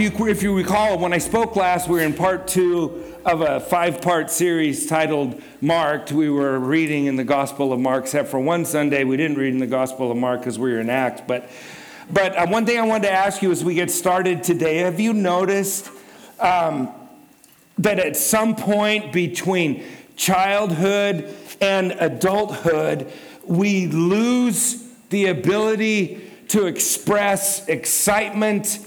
You, 0.00 0.26
if 0.28 0.42
you 0.42 0.56
recall, 0.56 0.98
when 0.98 1.12
I 1.12 1.18
spoke 1.18 1.56
last, 1.56 1.88
we 1.88 1.96
were 1.96 2.04
in 2.04 2.14
part 2.14 2.48
two 2.48 3.04
of 3.26 3.42
a 3.42 3.60
five 3.60 4.00
part 4.00 4.30
series 4.30 4.86
titled 4.86 5.42
Marked. 5.60 6.10
We 6.10 6.30
were 6.30 6.58
reading 6.58 7.04
in 7.04 7.16
the 7.16 7.24
Gospel 7.24 7.72
of 7.72 7.80
Mark, 7.80 8.04
except 8.04 8.28
for 8.30 8.40
one 8.40 8.64
Sunday, 8.64 9.04
we 9.04 9.18
didn't 9.18 9.36
read 9.36 9.52
in 9.52 9.58
the 9.58 9.66
Gospel 9.66 10.10
of 10.10 10.16
Mark 10.16 10.40
because 10.40 10.58
we 10.58 10.72
were 10.72 10.80
in 10.80 10.88
Acts. 10.88 11.22
But, 11.26 11.50
but 12.10 12.34
uh, 12.34 12.46
one 12.46 12.64
thing 12.64 12.78
I 12.78 12.86
wanted 12.86 13.08
to 13.08 13.12
ask 13.12 13.42
you 13.42 13.50
as 13.50 13.62
we 13.62 13.74
get 13.74 13.90
started 13.90 14.42
today 14.42 14.78
have 14.78 14.98
you 15.00 15.12
noticed 15.12 15.90
um, 16.38 16.90
that 17.78 17.98
at 17.98 18.16
some 18.16 18.56
point 18.56 19.12
between 19.12 19.84
childhood 20.16 21.34
and 21.60 21.92
adulthood, 21.92 23.12
we 23.44 23.86
lose 23.86 24.82
the 25.10 25.26
ability 25.26 26.30
to 26.48 26.66
express 26.66 27.68
excitement? 27.68 28.78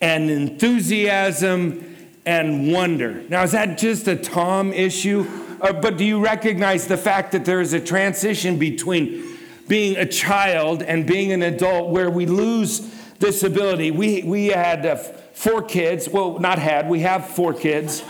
And 0.00 0.30
enthusiasm 0.30 1.96
and 2.24 2.72
wonder. 2.72 3.22
Now, 3.28 3.42
is 3.42 3.52
that 3.52 3.78
just 3.78 4.08
a 4.08 4.16
Tom 4.16 4.72
issue? 4.72 5.26
Uh, 5.60 5.72
but 5.72 5.96
do 5.96 6.04
you 6.04 6.22
recognize 6.22 6.86
the 6.86 6.96
fact 6.96 7.32
that 7.32 7.44
there 7.44 7.60
is 7.60 7.72
a 7.72 7.80
transition 7.80 8.58
between 8.58 9.36
being 9.68 9.96
a 9.96 10.06
child 10.06 10.82
and 10.82 11.06
being 11.06 11.32
an 11.32 11.42
adult 11.42 11.90
where 11.90 12.10
we 12.10 12.26
lose 12.26 12.80
this 13.18 13.42
ability? 13.42 13.90
We, 13.90 14.22
we 14.22 14.46
had 14.46 14.86
uh, 14.86 14.96
four 14.96 15.62
kids. 15.62 16.08
Well, 16.08 16.38
not 16.38 16.58
had, 16.58 16.88
we 16.88 17.00
have 17.00 17.28
four 17.28 17.52
kids. 17.52 18.02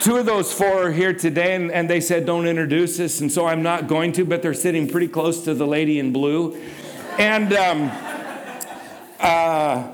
Two 0.00 0.16
of 0.16 0.26
those 0.26 0.52
four 0.52 0.88
are 0.88 0.90
here 0.90 1.12
today, 1.12 1.54
and, 1.54 1.70
and 1.70 1.88
they 1.88 2.00
said, 2.00 2.26
Don't 2.26 2.46
introduce 2.46 2.98
us, 2.98 3.20
and 3.20 3.30
so 3.30 3.46
I'm 3.46 3.62
not 3.62 3.86
going 3.86 4.12
to, 4.12 4.24
but 4.24 4.42
they're 4.42 4.54
sitting 4.54 4.88
pretty 4.88 5.08
close 5.08 5.44
to 5.44 5.54
the 5.54 5.66
lady 5.66 5.98
in 5.98 6.12
blue. 6.12 6.60
And, 7.18 7.52
um, 7.52 7.92
uh, 9.20 9.92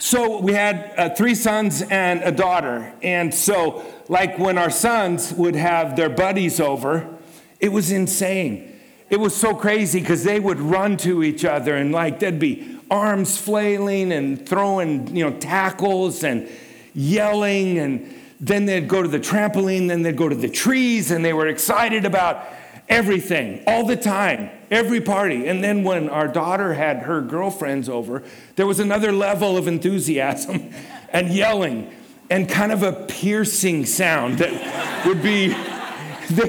so 0.00 0.40
we 0.40 0.54
had 0.54 0.94
uh, 0.96 1.10
three 1.10 1.34
sons 1.34 1.82
and 1.82 2.22
a 2.22 2.32
daughter. 2.32 2.90
And 3.02 3.34
so, 3.34 3.84
like 4.08 4.38
when 4.38 4.56
our 4.56 4.70
sons 4.70 5.30
would 5.34 5.54
have 5.54 5.94
their 5.94 6.08
buddies 6.08 6.58
over, 6.58 7.18
it 7.60 7.70
was 7.70 7.92
insane. 7.92 8.80
It 9.10 9.20
was 9.20 9.36
so 9.36 9.54
crazy 9.54 10.00
because 10.00 10.24
they 10.24 10.40
would 10.40 10.58
run 10.58 10.96
to 10.98 11.22
each 11.22 11.44
other 11.44 11.76
and, 11.76 11.92
like, 11.92 12.18
there'd 12.18 12.38
be 12.38 12.78
arms 12.90 13.36
flailing 13.36 14.10
and 14.10 14.48
throwing, 14.48 15.14
you 15.14 15.28
know, 15.28 15.36
tackles 15.38 16.24
and 16.24 16.48
yelling. 16.94 17.78
And 17.78 18.14
then 18.40 18.64
they'd 18.64 18.88
go 18.88 19.02
to 19.02 19.08
the 19.08 19.20
trampoline, 19.20 19.88
then 19.88 20.00
they'd 20.00 20.16
go 20.16 20.30
to 20.30 20.34
the 20.34 20.48
trees, 20.48 21.10
and 21.10 21.22
they 21.22 21.34
were 21.34 21.48
excited 21.48 22.06
about 22.06 22.48
everything 22.88 23.62
all 23.66 23.84
the 23.84 23.96
time, 23.96 24.48
every 24.70 25.00
party. 25.00 25.46
And 25.46 25.62
then 25.62 25.82
when 25.82 26.08
our 26.08 26.28
daughter 26.28 26.74
had 26.74 26.98
her 27.00 27.20
girlfriends 27.20 27.88
over, 27.88 28.22
there 28.56 28.66
was 28.66 28.80
another 28.80 29.12
level 29.12 29.56
of 29.56 29.66
enthusiasm 29.66 30.72
and 31.12 31.28
yelling 31.30 31.94
and 32.30 32.48
kind 32.48 32.70
of 32.70 32.82
a 32.82 32.92
piercing 32.92 33.84
sound 33.84 34.38
that 34.38 35.04
would 35.06 35.22
be, 35.22 35.52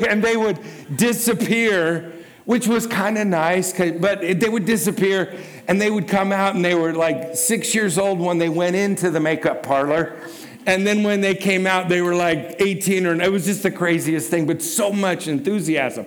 and 0.07 0.23
they 0.23 0.37
would 0.37 0.59
disappear, 0.95 2.13
which 2.45 2.67
was 2.67 2.85
kind 2.85 3.17
of 3.17 3.25
nice, 3.27 3.73
but 3.73 4.21
they 4.21 4.49
would 4.49 4.65
disappear 4.65 5.35
and 5.67 5.81
they 5.81 5.89
would 5.89 6.07
come 6.07 6.31
out 6.31 6.53
and 6.53 6.63
they 6.63 6.75
were 6.75 6.93
like 6.93 7.35
six 7.35 7.73
years 7.73 7.97
old 7.97 8.19
when 8.19 8.37
they 8.37 8.49
went 8.49 8.75
into 8.75 9.09
the 9.09 9.19
makeup 9.19 9.63
parlor. 9.63 10.19
And 10.67 10.85
then 10.85 11.01
when 11.01 11.21
they 11.21 11.33
came 11.33 11.65
out, 11.65 11.89
they 11.89 12.01
were 12.01 12.13
like 12.13 12.57
18 12.59 13.07
or 13.07 13.19
it 13.19 13.31
was 13.31 13.45
just 13.45 13.63
the 13.63 13.71
craziest 13.71 14.29
thing, 14.29 14.45
but 14.45 14.61
so 14.61 14.91
much 14.91 15.27
enthusiasm. 15.27 16.05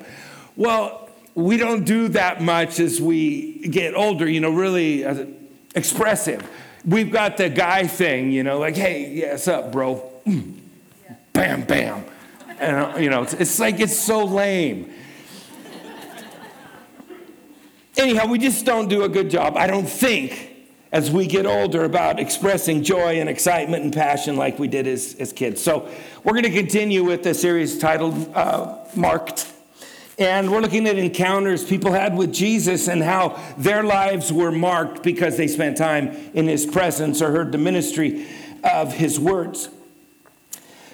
Well, 0.55 1.04
we 1.35 1.57
don't 1.57 1.85
do 1.85 2.09
that 2.09 2.41
much 2.41 2.79
as 2.79 3.01
we 3.01 3.67
get 3.69 3.95
older, 3.95 4.29
you 4.29 4.41
know, 4.41 4.51
really 4.51 5.05
uh, 5.05 5.27
expressive. 5.75 6.49
We've 6.85 7.11
got 7.11 7.37
the 7.37 7.49
guy 7.49 7.87
thing, 7.87 8.31
you 8.31 8.43
know, 8.43 8.59
like, 8.59 8.77
hey, 8.77 9.11
yeah, 9.11 9.53
up, 9.53 9.73
bro? 9.73 10.11
Mm. 10.27 10.59
Bam, 11.33 11.65
bam. 11.65 12.05
And, 12.61 12.77
uh, 12.77 12.99
you 12.99 13.11
know, 13.11 13.23
it's, 13.23 13.35
it's 13.35 13.59
like 13.59 13.81
it's 13.81 13.99
so 13.99 14.25
lame. 14.25 14.93
Anyhow, 17.97 18.27
we 18.27 18.39
just 18.39 18.65
don't 18.65 18.89
do 18.89 19.05
a 19.05 19.09
good 19.09 19.31
job, 19.31 19.57
I 19.57 19.67
don't 19.67 19.89
think, 19.89 20.51
as 20.93 21.11
we 21.11 21.27
get 21.27 21.47
older 21.47 21.85
about 21.85 22.21
expressing 22.21 22.83
joy 22.83 23.21
and 23.21 23.29
excitement 23.29 23.85
and 23.85 23.93
passion 23.93 24.37
like 24.37 24.59
we 24.59 24.69
did 24.69 24.87
as, 24.87 25.15
as 25.19 25.33
kids. 25.33 25.61
So, 25.61 25.89
we're 26.23 26.33
going 26.33 26.45
to 26.45 26.51
continue 26.51 27.05
with 27.05 27.23
the 27.23 27.35
series 27.35 27.79
titled 27.79 28.33
uh, 28.35 28.85
Marked. 28.95 29.54
And 30.17 30.53
we're 30.53 30.61
looking 30.61 30.87
at 30.87 30.97
encounters 30.97 31.65
people 31.65 31.91
had 31.91 32.17
with 32.17 32.33
Jesus 32.33 32.87
and 32.87 33.03
how 33.03 33.41
their 33.59 33.83
lives 33.83 34.33
were 34.33 34.53
marked 34.53 35.03
because 35.03 35.37
they 35.37 35.49
spent 35.49 35.77
time 35.77 36.31
in 36.35 36.47
his 36.47 36.67
presence 36.67 37.21
or 37.21 37.33
heard 37.33 37.51
the 37.51 37.59
ministry 37.59 38.27
of 38.63 38.93
his 38.93 39.19
words. 39.19 39.69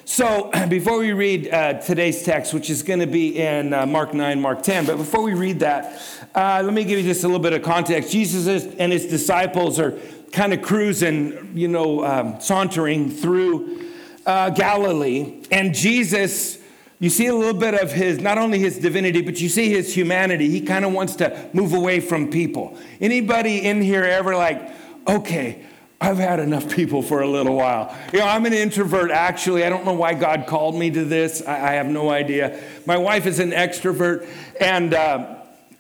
So, 0.07 0.51
before 0.69 0.99
we 0.99 1.13
read 1.13 1.53
uh, 1.53 1.75
today's 1.75 2.23
text, 2.23 2.55
which 2.55 2.71
is 2.71 2.83
going 2.83 3.01
to 3.01 3.07
be 3.07 3.39
in 3.39 3.75
uh, 3.75 3.85
Mark 3.85 4.15
9, 4.15 4.41
Mark 4.41 4.63
10, 4.63 4.87
but 4.87 4.97
before 4.97 5.23
we 5.23 5.35
read 5.35 5.61
that, 5.61 6.01
uh, 6.35 6.63
let 6.65 6.73
me 6.73 6.85
give 6.85 6.99
you 6.99 7.05
just 7.05 7.23
a 7.23 7.27
little 7.27 7.43
bit 7.43 7.53
of 7.53 7.63
context. 7.63 8.11
Jesus 8.11 8.47
and 8.47 8.91
his 8.91 9.05
disciples 9.05 9.79
are 9.79 9.99
kind 10.33 10.55
of 10.55 10.63
cruising, 10.63 11.53
you 11.55 11.69
know, 11.69 12.05
um, 12.07 12.41
sauntering 12.41 13.11
through 13.11 13.87
uh, 14.25 14.49
Galilee, 14.49 15.43
and 15.51 15.75
Jesus 15.75 16.59
you 17.00 17.09
see 17.09 17.27
a 17.27 17.34
little 17.34 17.59
bit 17.59 17.75
of 17.75 17.91
his, 17.91 18.21
not 18.21 18.37
only 18.37 18.59
his 18.59 18.78
divinity, 18.78 19.22
but 19.22 19.41
you 19.41 19.49
see 19.49 19.71
his 19.71 19.93
humanity. 19.93 20.50
He 20.50 20.61
kind 20.61 20.84
of 20.84 20.93
wants 20.93 21.16
to 21.16 21.49
move 21.55 21.72
away 21.72 21.99
from 22.00 22.31
people. 22.31 22.78
Anybody 23.00 23.66
in 23.66 23.81
here 23.81 24.05
ever 24.05 24.37
like, 24.37 24.71
okay, 25.09 25.65
I've 25.99 26.19
had 26.19 26.41
enough 26.41 26.71
people 26.71 27.03
for 27.03 27.22
a 27.22 27.27
little 27.27 27.56
while. 27.56 27.97
You 28.12 28.21
know, 28.21 28.27
I'm 28.27 28.44
an 28.44 28.53
introvert 28.53 29.10
actually. 29.10 29.65
I 29.65 29.71
don't 29.71 29.87
know 29.87 29.94
why 29.94 30.12
God 30.12 30.47
called 30.47 30.75
me 30.75 30.91
to 30.91 31.05
this. 31.05 31.43
I, 31.47 31.71
I 31.71 31.72
have 31.72 31.87
no 31.87 32.10
idea. 32.10 32.60
My 32.84 32.99
wife 32.99 33.27
is 33.27 33.39
an 33.39 33.50
extrovert, 33.50 34.28
and 34.60 34.93
uh, 34.93 35.37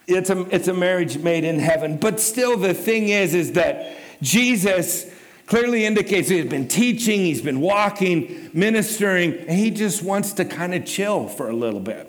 it's, 0.06 0.30
a, 0.30 0.40
it's 0.54 0.68
a 0.68 0.74
marriage 0.74 1.18
made 1.18 1.44
in 1.44 1.58
heaven. 1.58 1.98
But 1.98 2.18
still, 2.18 2.56
the 2.56 2.72
thing 2.72 3.10
is, 3.10 3.34
is 3.34 3.52
that 3.52 3.96
Jesus 4.22 5.10
clearly 5.50 5.84
indicates 5.84 6.28
he's 6.28 6.46
been 6.46 6.68
teaching, 6.68 7.24
he's 7.24 7.42
been 7.42 7.60
walking, 7.60 8.50
ministering, 8.54 9.34
and 9.34 9.50
he 9.50 9.68
just 9.72 10.00
wants 10.00 10.32
to 10.34 10.44
kind 10.44 10.72
of 10.72 10.86
chill 10.86 11.26
for 11.26 11.50
a 11.50 11.52
little 11.52 11.80
bit. 11.80 12.06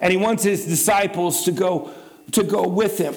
And 0.00 0.10
he 0.10 0.16
wants 0.16 0.42
his 0.42 0.64
disciples 0.64 1.44
to 1.44 1.52
go 1.52 1.92
to 2.32 2.42
go 2.42 2.66
with 2.66 2.96
him. 2.96 3.14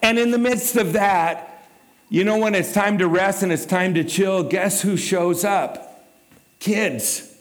And 0.00 0.16
in 0.16 0.30
the 0.30 0.38
midst 0.38 0.76
of 0.76 0.92
that, 0.92 1.66
you 2.08 2.22
know 2.22 2.38
when 2.38 2.54
it's 2.54 2.72
time 2.72 2.98
to 2.98 3.08
rest 3.08 3.42
and 3.42 3.52
it's 3.52 3.66
time 3.66 3.94
to 3.94 4.04
chill, 4.04 4.44
guess 4.44 4.80
who 4.80 4.96
shows 4.96 5.44
up? 5.44 6.06
Kids. 6.60 7.36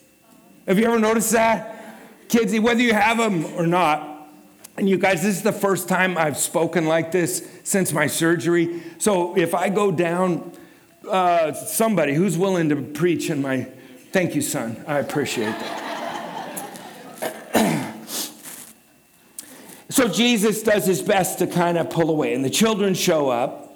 Have 0.67 0.79
you 0.79 0.85
ever 0.85 0.99
noticed 0.99 1.31
that? 1.33 1.99
Kids, 2.29 2.59
whether 2.59 2.81
you 2.81 2.95
have 2.95 3.19
them 3.19 3.45
or 3.53 3.67
not, 3.67 4.27
and 4.75 4.89
you 4.89 4.97
guys, 4.97 5.21
this 5.21 5.37
is 5.37 5.43
the 5.43 5.51
first 5.51 5.87
time 5.87 6.17
I've 6.17 6.37
spoken 6.37 6.87
like 6.87 7.11
this 7.11 7.47
since 7.63 7.93
my 7.93 8.07
surgery. 8.07 8.81
So 8.97 9.37
if 9.37 9.53
I 9.53 9.69
go 9.69 9.91
down, 9.91 10.53
uh, 11.09 11.53
somebody 11.53 12.13
who's 12.13 12.37
willing 12.37 12.69
to 12.69 12.75
preach 12.75 13.29
in 13.29 13.41
my. 13.41 13.67
Thank 14.11 14.35
you, 14.35 14.41
son. 14.41 14.83
I 14.87 14.99
appreciate 14.99 15.51
that. 15.51 15.85
so 19.89 20.07
Jesus 20.07 20.63
does 20.63 20.85
his 20.85 21.01
best 21.01 21.39
to 21.39 21.47
kind 21.47 21.77
of 21.77 21.89
pull 21.89 22.09
away, 22.09 22.33
and 22.33 22.43
the 22.43 22.49
children 22.49 22.93
show 22.93 23.29
up. 23.29 23.67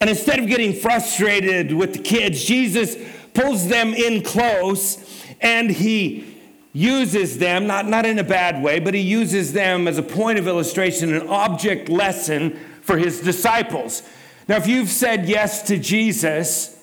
And 0.00 0.10
instead 0.10 0.38
of 0.38 0.46
getting 0.46 0.74
frustrated 0.74 1.72
with 1.72 1.94
the 1.94 1.98
kids, 1.98 2.44
Jesus 2.44 2.96
pulls 3.32 3.68
them 3.68 3.94
in 3.94 4.22
close 4.22 5.02
and 5.40 5.70
he 5.70 6.36
uses 6.72 7.38
them, 7.38 7.66
not, 7.66 7.86
not 7.86 8.04
in 8.04 8.18
a 8.18 8.24
bad 8.24 8.62
way, 8.62 8.78
but 8.78 8.92
he 8.92 9.00
uses 9.00 9.54
them 9.54 9.88
as 9.88 9.96
a 9.96 10.02
point 10.02 10.38
of 10.38 10.46
illustration, 10.46 11.14
an 11.14 11.26
object 11.28 11.88
lesson 11.88 12.58
for 12.82 12.98
his 12.98 13.20
disciples. 13.20 14.02
Now, 14.48 14.56
if 14.56 14.66
you've 14.66 14.90
said 14.90 15.28
yes 15.28 15.62
to 15.62 15.78
Jesus, 15.78 16.78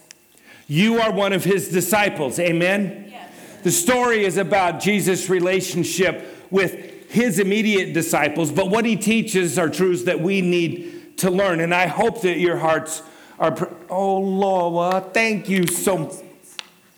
you 0.67 0.99
are 0.99 1.11
one 1.11 1.31
of 1.33 1.43
his 1.43 1.69
disciples. 1.69 2.37
Amen? 2.39 3.07
Yes. 3.09 3.31
The 3.63 3.71
story 3.71 4.25
is 4.25 4.37
about 4.37 4.81
Jesus' 4.81 5.29
relationship 5.29 6.47
with 6.51 7.09
his 7.09 7.39
immediate 7.39 7.93
disciples, 7.93 8.51
but 8.51 8.69
what 8.69 8.85
he 8.85 8.95
teaches 8.97 9.57
are 9.57 9.69
truths 9.69 10.03
that 10.03 10.19
we 10.19 10.41
need 10.41 11.17
to 11.17 11.29
learn. 11.29 11.61
And 11.61 11.73
I 11.73 11.87
hope 11.87 12.21
that 12.23 12.39
your 12.39 12.57
hearts 12.57 13.01
are. 13.39 13.51
Pr- 13.51 13.73
oh, 13.89 14.17
Laura, 14.17 14.99
thank 14.99 15.47
you 15.47 15.67
so 15.67 15.97
much. 15.99 16.15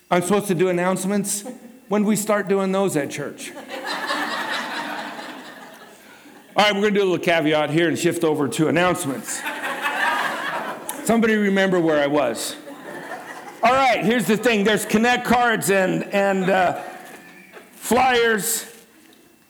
I'm 0.09 0.21
supposed 0.21 0.47
to 0.47 0.55
do 0.55 0.69
announcements? 0.69 1.43
When 1.89 2.05
we 2.05 2.15
start 2.15 2.47
doing 2.47 2.71
those 2.71 2.95
at 2.95 3.11
church? 3.11 3.51
All 6.57 6.63
right, 6.63 6.73
we're 6.73 6.81
going 6.81 6.93
to 6.93 6.99
do 6.99 7.03
a 7.03 7.09
little 7.09 7.23
caveat 7.23 7.69
here 7.69 7.89
and 7.89 7.99
shift 7.99 8.23
over 8.23 8.47
to 8.47 8.69
announcements. 8.69 9.41
Somebody 11.05 11.35
remember 11.35 11.79
where 11.79 12.01
I 12.01 12.07
was. 12.07 12.55
All 13.61 13.71
right, 13.71 14.03
here's 14.03 14.25
the 14.25 14.37
thing 14.37 14.63
there's 14.63 14.85
Connect 14.85 15.23
cards 15.23 15.69
and, 15.69 16.03
and 16.05 16.49
uh, 16.49 16.81
flyers. 17.73 18.65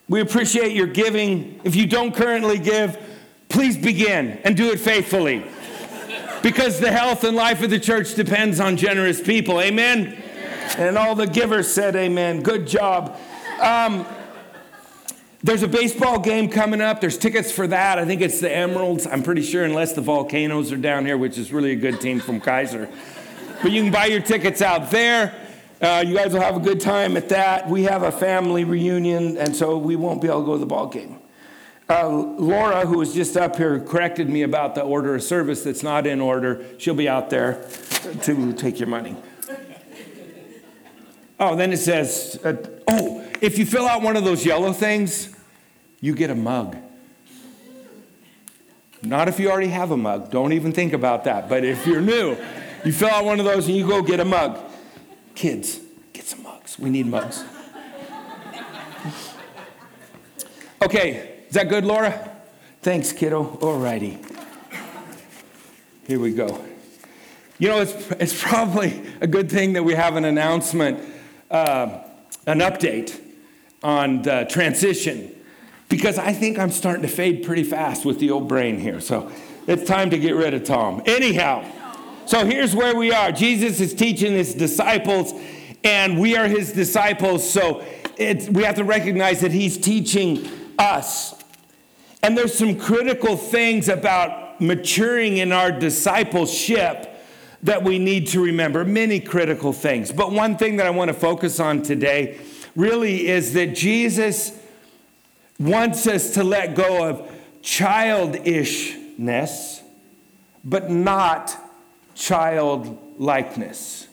We 0.06 0.20
appreciate 0.20 0.72
your 0.72 0.86
giving. 0.86 1.58
If 1.64 1.74
you 1.74 1.86
don't 1.86 2.14
currently 2.14 2.58
give, 2.58 2.98
please 3.48 3.78
begin 3.78 4.38
and 4.44 4.54
do 4.54 4.70
it 4.70 4.78
faithfully. 4.78 5.46
Because 6.42 6.78
the 6.78 6.92
health 6.92 7.24
and 7.24 7.34
life 7.34 7.62
of 7.62 7.70
the 7.70 7.80
church 7.80 8.16
depends 8.16 8.60
on 8.60 8.76
generous 8.76 9.22
people. 9.22 9.58
Amen? 9.62 10.08
amen. 10.08 10.74
And 10.76 10.98
all 10.98 11.14
the 11.14 11.26
givers 11.26 11.72
said 11.72 11.96
amen. 11.96 12.42
Good 12.42 12.66
job. 12.66 13.18
Um, 13.62 14.06
there's 15.46 15.62
a 15.62 15.68
baseball 15.68 16.18
game 16.18 16.48
coming 16.48 16.80
up. 16.80 17.00
There's 17.00 17.16
tickets 17.16 17.52
for 17.52 17.68
that. 17.68 18.00
I 18.00 18.04
think 18.04 18.20
it's 18.20 18.40
the 18.40 18.54
Emeralds. 18.54 19.06
I'm 19.06 19.22
pretty 19.22 19.42
sure, 19.42 19.64
unless 19.64 19.92
the 19.92 20.00
Volcanoes 20.00 20.72
are 20.72 20.76
down 20.76 21.06
here, 21.06 21.16
which 21.16 21.38
is 21.38 21.52
really 21.52 21.70
a 21.70 21.76
good 21.76 22.00
team 22.00 22.18
from 22.18 22.40
Keizer. 22.40 22.92
But 23.62 23.70
you 23.70 23.80
can 23.80 23.92
buy 23.92 24.06
your 24.06 24.20
tickets 24.20 24.60
out 24.60 24.90
there. 24.90 25.34
Uh, 25.80 26.02
you 26.04 26.16
guys 26.16 26.32
will 26.32 26.40
have 26.40 26.56
a 26.56 26.60
good 26.60 26.80
time 26.80 27.16
at 27.16 27.28
that. 27.28 27.68
We 27.68 27.84
have 27.84 28.02
a 28.02 28.10
family 28.10 28.64
reunion, 28.64 29.36
and 29.36 29.54
so 29.54 29.78
we 29.78 29.94
won't 29.94 30.20
be 30.20 30.26
able 30.26 30.40
to 30.40 30.46
go 30.46 30.52
to 30.54 30.58
the 30.58 30.66
ball 30.66 30.88
game. 30.88 31.20
Uh, 31.88 32.08
Laura, 32.08 32.84
who 32.84 32.98
was 32.98 33.14
just 33.14 33.36
up 33.36 33.54
here, 33.54 33.78
corrected 33.78 34.28
me 34.28 34.42
about 34.42 34.74
the 34.74 34.82
order 34.82 35.14
of 35.14 35.22
service 35.22 35.62
that's 35.62 35.84
not 35.84 36.08
in 36.08 36.20
order. 36.20 36.64
She'll 36.78 36.94
be 36.94 37.08
out 37.08 37.30
there 37.30 37.64
to 38.22 38.52
take 38.54 38.80
your 38.80 38.88
money. 38.88 39.14
Oh, 41.38 41.54
then 41.54 41.72
it 41.72 41.76
says, 41.76 42.40
uh, 42.42 42.56
oh, 42.88 43.24
if 43.40 43.58
you 43.58 43.66
fill 43.66 43.86
out 43.86 44.02
one 44.02 44.16
of 44.16 44.24
those 44.24 44.44
yellow 44.44 44.72
things, 44.72 45.35
you 46.06 46.14
get 46.14 46.30
a 46.30 46.36
mug. 46.36 46.76
Not 49.02 49.26
if 49.26 49.40
you 49.40 49.50
already 49.50 49.68
have 49.68 49.90
a 49.90 49.96
mug. 49.96 50.30
Don't 50.30 50.52
even 50.52 50.72
think 50.72 50.92
about 50.92 51.24
that. 51.24 51.48
But 51.48 51.64
if 51.64 51.84
you're 51.84 52.00
new, 52.00 52.36
you 52.84 52.92
fill 52.92 53.10
out 53.10 53.24
one 53.24 53.40
of 53.40 53.44
those 53.44 53.66
and 53.66 53.76
you 53.76 53.86
go 53.86 54.02
get 54.02 54.20
a 54.20 54.24
mug. 54.24 54.56
Kids, 55.34 55.80
get 56.12 56.24
some 56.24 56.44
mugs. 56.44 56.78
We 56.78 56.90
need 56.90 57.06
mugs. 57.06 57.44
Okay, 60.80 61.40
is 61.48 61.54
that 61.54 61.68
good, 61.68 61.84
Laura? 61.84 62.30
Thanks, 62.82 63.12
kiddo. 63.12 63.58
All 63.60 63.78
righty. 63.78 64.18
Here 66.06 66.20
we 66.20 66.32
go. 66.32 66.64
You 67.58 67.68
know, 67.68 67.80
it's, 67.80 67.94
it's 68.12 68.40
probably 68.40 69.02
a 69.20 69.26
good 69.26 69.50
thing 69.50 69.72
that 69.72 69.82
we 69.82 69.94
have 69.94 70.14
an 70.14 70.24
announcement, 70.24 71.00
uh, 71.50 71.98
an 72.46 72.60
update 72.60 73.20
on 73.82 74.22
the 74.22 74.46
transition 74.48 75.35
because 75.88 76.18
I 76.18 76.32
think 76.32 76.58
I'm 76.58 76.70
starting 76.70 77.02
to 77.02 77.08
fade 77.08 77.44
pretty 77.44 77.64
fast 77.64 78.04
with 78.04 78.18
the 78.18 78.30
old 78.30 78.48
brain 78.48 78.78
here. 78.78 79.00
So 79.00 79.30
it's 79.66 79.84
time 79.84 80.10
to 80.10 80.18
get 80.18 80.34
rid 80.34 80.54
of 80.54 80.64
Tom. 80.64 81.02
Anyhow, 81.06 81.64
so 82.26 82.44
here's 82.44 82.74
where 82.74 82.96
we 82.96 83.12
are 83.12 83.30
Jesus 83.30 83.80
is 83.80 83.94
teaching 83.94 84.32
his 84.32 84.54
disciples, 84.54 85.32
and 85.84 86.18
we 86.18 86.36
are 86.36 86.46
his 86.48 86.72
disciples. 86.72 87.48
So 87.48 87.84
we 88.18 88.62
have 88.64 88.76
to 88.76 88.84
recognize 88.84 89.40
that 89.40 89.52
he's 89.52 89.78
teaching 89.78 90.48
us. 90.78 91.34
And 92.22 92.36
there's 92.36 92.56
some 92.56 92.76
critical 92.78 93.36
things 93.36 93.88
about 93.88 94.60
maturing 94.60 95.36
in 95.36 95.52
our 95.52 95.70
discipleship 95.70 97.12
that 97.62 97.84
we 97.84 97.98
need 97.98 98.28
to 98.28 98.42
remember. 98.42 98.84
Many 98.84 99.20
critical 99.20 99.72
things. 99.72 100.12
But 100.12 100.32
one 100.32 100.56
thing 100.56 100.76
that 100.76 100.86
I 100.86 100.90
want 100.90 101.08
to 101.08 101.14
focus 101.14 101.60
on 101.60 101.82
today 101.82 102.38
really 102.74 103.28
is 103.28 103.52
that 103.54 103.74
Jesus 103.74 104.58
wants 105.58 106.06
us 106.06 106.34
to 106.34 106.44
let 106.44 106.74
go 106.74 107.08
of 107.08 107.30
childishness, 107.62 109.82
but 110.64 110.90
not 110.90 111.56
childlikeness. 112.14 114.08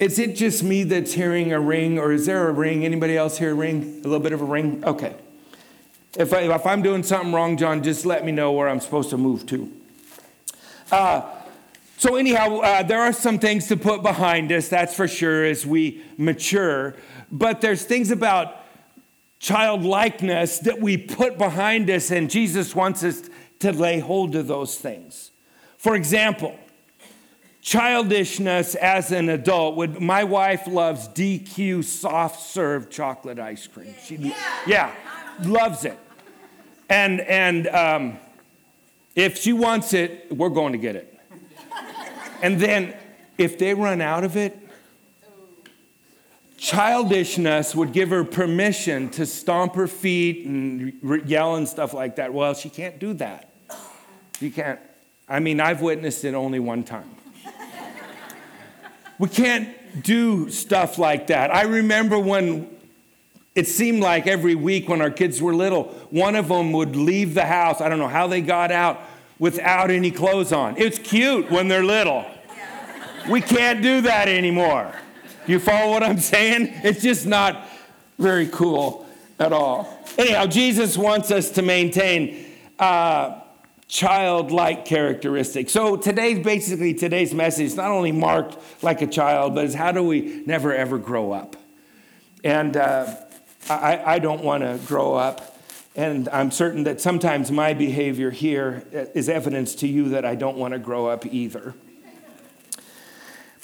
Is 0.00 0.18
it 0.18 0.36
just 0.36 0.62
me 0.62 0.82
that's 0.82 1.12
hearing 1.12 1.52
a 1.52 1.60
ring, 1.60 1.98
or 1.98 2.12
is 2.12 2.26
there 2.26 2.48
a 2.48 2.52
ring? 2.52 2.84
Anybody 2.84 3.16
else 3.16 3.38
hear 3.38 3.52
a 3.52 3.54
ring? 3.54 4.00
A 4.04 4.08
little 4.08 4.20
bit 4.20 4.32
of 4.32 4.40
a 4.40 4.44
ring? 4.44 4.84
Okay. 4.84 5.14
If, 6.16 6.32
I, 6.32 6.42
if 6.42 6.66
I'm 6.66 6.82
doing 6.82 7.02
something 7.02 7.32
wrong, 7.32 7.56
John, 7.56 7.82
just 7.82 8.04
let 8.04 8.24
me 8.24 8.32
know 8.32 8.52
where 8.52 8.68
I'm 8.68 8.80
supposed 8.80 9.10
to 9.10 9.16
move 9.16 9.46
to. 9.46 9.72
Uh, 10.90 11.22
so, 11.96 12.16
anyhow, 12.16 12.58
uh, 12.58 12.82
there 12.82 13.00
are 13.00 13.12
some 13.12 13.38
things 13.38 13.68
to 13.68 13.76
put 13.76 14.02
behind 14.02 14.52
us, 14.52 14.68
that's 14.68 14.94
for 14.94 15.08
sure, 15.08 15.44
as 15.44 15.64
we 15.64 16.02
mature. 16.18 16.94
But 17.32 17.60
there's 17.60 17.84
things 17.84 18.10
about 18.10 18.63
childlikeness 19.44 20.60
that 20.60 20.80
we 20.80 20.96
put 20.96 21.36
behind 21.36 21.90
us, 21.90 22.10
and 22.10 22.30
Jesus 22.30 22.74
wants 22.74 23.04
us 23.04 23.28
to 23.58 23.72
lay 23.72 23.98
hold 23.98 24.34
of 24.36 24.46
those 24.46 24.78
things. 24.78 25.32
For 25.76 25.94
example, 25.94 26.58
childishness 27.60 28.74
as 28.74 29.12
an 29.12 29.28
adult 29.28 29.76
would 29.76 30.00
my 30.00 30.24
wife 30.24 30.66
loves 30.66 31.08
DQ 31.08 31.84
soft 31.84 32.40
serve 32.40 32.88
chocolate 32.88 33.38
ice 33.38 33.66
cream. 33.66 33.94
She 34.02 34.34
yeah, 34.66 34.94
loves 35.42 35.84
it. 35.84 35.98
And 36.88 37.20
and 37.20 37.66
um, 37.66 38.18
if 39.14 39.36
she 39.36 39.52
wants 39.52 39.92
it, 39.92 40.32
we're 40.32 40.48
going 40.48 40.72
to 40.72 40.78
get 40.78 40.96
it. 40.96 41.20
And 42.40 42.58
then 42.58 42.94
if 43.36 43.58
they 43.58 43.74
run 43.74 44.00
out 44.00 44.24
of 44.24 44.38
it, 44.38 44.58
childishness 46.64 47.74
would 47.74 47.92
give 47.92 48.08
her 48.08 48.24
permission 48.24 49.10
to 49.10 49.26
stomp 49.26 49.74
her 49.74 49.86
feet 49.86 50.46
and 50.46 50.94
yell 51.28 51.56
and 51.56 51.68
stuff 51.68 51.92
like 51.92 52.16
that. 52.16 52.32
Well, 52.32 52.54
she 52.54 52.70
can't 52.70 52.98
do 52.98 53.12
that. 53.14 53.50
You 54.40 54.50
can't. 54.50 54.80
I 55.28 55.40
mean, 55.40 55.60
I've 55.60 55.82
witnessed 55.82 56.24
it 56.24 56.32
only 56.32 56.58
one 56.58 56.82
time. 56.82 57.10
we 59.18 59.28
can't 59.28 60.02
do 60.02 60.48
stuff 60.48 60.98
like 60.98 61.26
that. 61.26 61.54
I 61.54 61.64
remember 61.64 62.18
when 62.18 62.74
it 63.54 63.68
seemed 63.68 64.00
like 64.00 64.26
every 64.26 64.54
week 64.54 64.88
when 64.88 65.02
our 65.02 65.10
kids 65.10 65.42
were 65.42 65.54
little, 65.54 65.84
one 66.08 66.34
of 66.34 66.48
them 66.48 66.72
would 66.72 66.96
leave 66.96 67.34
the 67.34 67.44
house. 67.44 67.82
I 67.82 67.90
don't 67.90 67.98
know 67.98 68.08
how 68.08 68.26
they 68.26 68.40
got 68.40 68.72
out 68.72 69.00
without 69.38 69.90
any 69.90 70.10
clothes 70.10 70.50
on. 70.50 70.78
It's 70.78 70.98
cute 70.98 71.50
when 71.50 71.68
they're 71.68 71.84
little. 71.84 72.24
We 73.28 73.42
can't 73.42 73.82
do 73.82 74.00
that 74.02 74.28
anymore. 74.28 74.94
You 75.46 75.58
follow 75.58 75.90
what 75.90 76.02
I'm 76.02 76.18
saying? 76.18 76.72
It's 76.82 77.02
just 77.02 77.26
not 77.26 77.68
very 78.18 78.46
cool 78.48 79.06
at 79.38 79.52
all. 79.52 80.02
Anyhow, 80.16 80.46
Jesus 80.46 80.96
wants 80.96 81.30
us 81.30 81.50
to 81.50 81.62
maintain 81.62 82.46
uh, 82.78 83.40
childlike 83.86 84.86
characteristics. 84.86 85.72
So 85.72 85.96
today's 85.96 86.42
basically 86.42 86.94
today's 86.94 87.34
message 87.34 87.66
is 87.66 87.76
not 87.76 87.90
only 87.90 88.12
marked 88.12 88.56
like 88.82 89.02
a 89.02 89.06
child, 89.06 89.54
but 89.54 89.66
is 89.66 89.74
how 89.74 89.92
do 89.92 90.02
we 90.02 90.42
never 90.46 90.74
ever 90.74 90.96
grow 90.98 91.32
up? 91.32 91.56
And 92.42 92.76
uh, 92.76 93.14
I, 93.68 94.02
I 94.14 94.18
don't 94.20 94.42
want 94.42 94.62
to 94.62 94.80
grow 94.86 95.14
up. 95.14 95.58
And 95.96 96.28
I'm 96.30 96.50
certain 96.50 96.84
that 96.84 97.00
sometimes 97.00 97.52
my 97.52 97.72
behavior 97.72 98.30
here 98.30 98.84
is 98.92 99.28
evidence 99.28 99.76
to 99.76 99.86
you 99.86 100.08
that 100.08 100.24
I 100.24 100.34
don't 100.34 100.56
want 100.56 100.72
to 100.72 100.78
grow 100.78 101.06
up 101.06 101.24
either. 101.26 101.74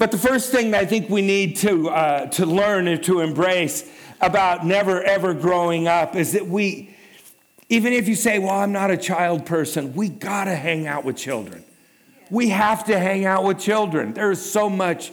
But 0.00 0.12
the 0.12 0.18
first 0.18 0.50
thing 0.50 0.74
I 0.74 0.86
think 0.86 1.10
we 1.10 1.20
need 1.20 1.58
to, 1.58 1.90
uh, 1.90 2.26
to 2.28 2.46
learn 2.46 2.88
and 2.88 3.04
to 3.04 3.20
embrace 3.20 3.86
about 4.22 4.64
never 4.64 5.02
ever 5.02 5.34
growing 5.34 5.88
up 5.88 6.16
is 6.16 6.32
that 6.32 6.46
we, 6.46 6.96
even 7.68 7.92
if 7.92 8.08
you 8.08 8.14
say, 8.14 8.38
well, 8.38 8.60
I'm 8.60 8.72
not 8.72 8.90
a 8.90 8.96
child 8.96 9.44
person, 9.44 9.92
we 9.92 10.08
gotta 10.08 10.56
hang 10.56 10.86
out 10.86 11.04
with 11.04 11.18
children. 11.18 11.64
We 12.30 12.48
have 12.48 12.86
to 12.86 12.98
hang 12.98 13.26
out 13.26 13.44
with 13.44 13.58
children. 13.58 14.14
There 14.14 14.30
is 14.30 14.42
so 14.42 14.70
much 14.70 15.12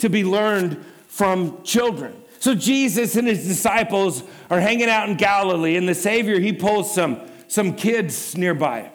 to 0.00 0.10
be 0.10 0.22
learned 0.22 0.84
from 1.08 1.62
children. 1.62 2.14
So 2.38 2.54
Jesus 2.54 3.16
and 3.16 3.26
his 3.26 3.46
disciples 3.46 4.22
are 4.50 4.60
hanging 4.60 4.90
out 4.90 5.08
in 5.08 5.16
Galilee, 5.16 5.78
and 5.78 5.88
the 5.88 5.94
Savior, 5.94 6.38
he 6.40 6.52
pulls 6.52 6.94
some, 6.94 7.22
some 7.48 7.74
kids 7.74 8.36
nearby. 8.36 8.90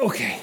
Okay. 0.00 0.40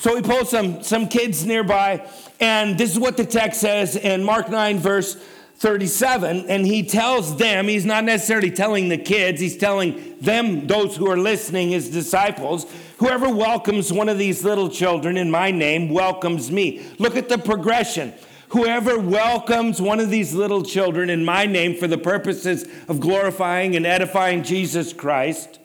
So 0.00 0.16
he 0.16 0.22
pulls 0.22 0.50
some, 0.50 0.82
some 0.82 1.08
kids 1.08 1.44
nearby, 1.44 2.06
and 2.40 2.76
this 2.76 2.90
is 2.90 2.98
what 2.98 3.16
the 3.16 3.24
text 3.24 3.60
says 3.60 3.94
in 3.94 4.24
Mark 4.24 4.48
9, 4.48 4.78
verse 4.78 5.16
37. 5.62 6.46
And 6.48 6.66
he 6.66 6.82
tells 6.82 7.36
them, 7.36 7.68
he's 7.68 7.86
not 7.86 8.02
necessarily 8.02 8.50
telling 8.50 8.88
the 8.88 8.98
kids, 8.98 9.40
he's 9.40 9.56
telling 9.56 10.16
them, 10.20 10.66
those 10.66 10.96
who 10.96 11.08
are 11.08 11.16
listening, 11.16 11.70
his 11.70 11.88
disciples, 11.88 12.66
whoever 12.98 13.30
welcomes 13.30 13.92
one 13.92 14.08
of 14.08 14.18
these 14.18 14.44
little 14.44 14.68
children 14.68 15.16
in 15.16 15.30
my 15.30 15.52
name 15.52 15.88
welcomes 15.88 16.50
me. 16.50 16.84
Look 16.98 17.16
at 17.16 17.28
the 17.28 17.38
progression. 17.38 18.12
Whoever 18.48 18.98
welcomes 18.98 19.80
one 19.80 20.00
of 20.00 20.10
these 20.10 20.34
little 20.34 20.64
children 20.64 21.10
in 21.10 21.24
my 21.24 21.46
name 21.46 21.76
for 21.76 21.86
the 21.86 21.96
purposes 21.96 22.66
of 22.88 22.98
glorifying 22.98 23.76
and 23.76 23.86
edifying 23.86 24.42
Jesus 24.42 24.92
Christ 24.92 25.60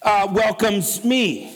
uh, 0.00 0.26
welcomes 0.32 1.04
me. 1.04 1.54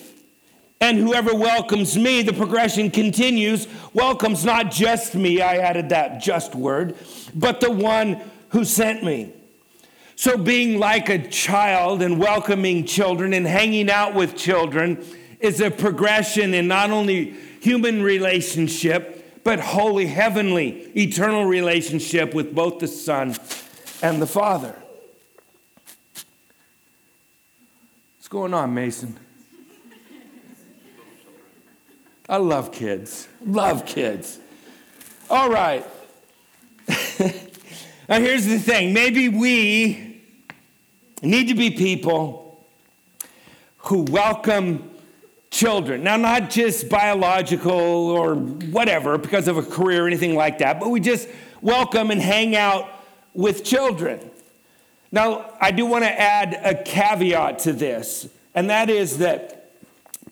And 0.83 0.99
whoever 0.99 1.33
welcomes 1.33 1.97
me, 1.97 2.23
the 2.23 2.33
progression 2.33 2.91
continues, 2.91 3.69
welcomes 3.95 4.45
not 4.45 4.73
just 4.73 5.15
me, 5.15 5.41
I 5.41 5.59
added 5.59 5.91
that 5.91 6.21
just 6.21 6.57
word, 6.57 6.97
but 7.37 7.61
the 7.61 7.71
one 7.71 8.21
who 8.49 8.65
sent 8.65 9.05
me. 9.05 9.33
So, 10.17 10.37
being 10.37 10.81
like 10.81 11.09
a 11.09 11.29
child 11.29 12.03
and 12.03 12.19
welcoming 12.19 12.85
children 12.85 13.33
and 13.33 13.47
hanging 13.47 13.91
out 13.91 14.15
with 14.15 14.37
children 14.37 15.05
is 15.39 15.61
a 15.61 15.71
progression 15.71 16.53
in 16.53 16.67
not 16.67 16.91
only 16.91 17.37
human 17.61 18.03
relationship, 18.03 19.45
but 19.45 19.61
holy, 19.61 20.07
heavenly, 20.07 20.91
eternal 20.97 21.45
relationship 21.45 22.35
with 22.35 22.57
both 22.57 22.81
the 22.81 22.89
Son 22.89 23.37
and 24.03 24.21
the 24.21 24.27
Father. 24.27 24.75
What's 28.17 28.29
going 28.29 28.53
on, 28.53 28.75
Mason? 28.75 29.17
I 32.29 32.37
love 32.37 32.73
kids. 32.73 33.29
Love 33.45 33.85
kids. 33.85 34.39
All 35.29 35.51
right. 35.51 35.85
now, 38.09 38.21
here's 38.21 38.47
the 38.47 38.59
thing 38.59 38.93
maybe 38.93 39.29
we 39.29 40.21
need 41.23 41.49
to 41.49 41.55
be 41.55 41.71
people 41.71 42.67
who 43.79 44.03
welcome 44.03 44.91
children. 45.51 46.03
Now, 46.03 46.17
not 46.17 46.51
just 46.51 46.89
biological 46.89 47.73
or 47.73 48.37
whatever 48.37 49.19
because 49.19 49.49
of 49.49 49.59
a 49.59 49.63
career 49.63 50.05
or 50.05 50.07
anything 50.07 50.35
like 50.35 50.59
that, 50.59 50.81
but 50.81 50.91
we 50.91 51.01
just 51.01 51.29
welcome 51.61 52.11
and 52.11 52.21
hang 52.21 52.57
out 52.57 52.89
with 53.35 53.65
children. 53.65 54.31
Now, 55.11 55.55
I 55.61 55.71
do 55.73 55.85
want 55.87 56.05
to 56.05 56.21
add 56.21 56.59
a 56.65 56.83
caveat 56.83 57.61
to 57.61 57.73
this, 57.73 58.29
and 58.55 58.71
that 58.71 58.89
is 58.89 59.19
that 59.19 59.62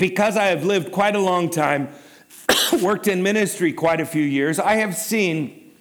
because 0.00 0.36
I 0.36 0.46
have 0.46 0.64
lived 0.64 0.90
quite 0.90 1.14
a 1.14 1.20
long 1.20 1.50
time, 1.50 1.90
worked 2.82 3.06
in 3.06 3.22
ministry 3.22 3.72
quite 3.72 4.00
a 4.00 4.06
few 4.06 4.24
years, 4.24 4.58
I 4.58 4.76
have 4.76 4.96
seen 4.96 5.72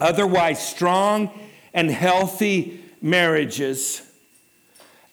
otherwise 0.00 0.66
strong 0.66 1.28
and 1.74 1.90
healthy 1.90 2.82
marriages 3.02 4.02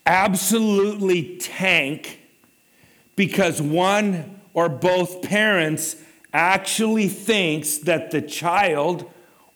absolutely 0.06 1.38
tank 1.38 2.22
because 3.18 3.62
one 3.62 4.40
or 4.54 4.70
both 4.70 5.22
parents 5.24 5.98
actually 6.32 7.08
thinks 7.08 7.80
that 7.80 8.12
the 8.12 8.22
child 8.22 9.10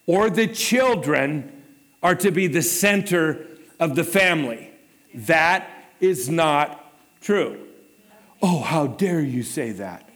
or 0.07 0.29
the 0.29 0.47
children 0.47 1.63
are 2.01 2.15
to 2.15 2.31
be 2.31 2.47
the 2.47 2.61
center 2.61 3.45
of 3.79 3.95
the 3.95 4.03
family. 4.03 4.71
That 5.13 5.69
is 5.99 6.29
not 6.29 6.93
true. 7.21 7.67
Oh, 8.41 8.59
how 8.59 8.87
dare 8.87 9.21
you 9.21 9.43
say 9.43 9.71
that? 9.73 10.09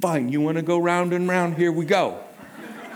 Fine, 0.00 0.30
you 0.30 0.40
want 0.40 0.56
to 0.56 0.62
go 0.62 0.78
round 0.78 1.12
and 1.12 1.28
round? 1.28 1.56
Here 1.56 1.70
we 1.70 1.84
go. 1.84 2.18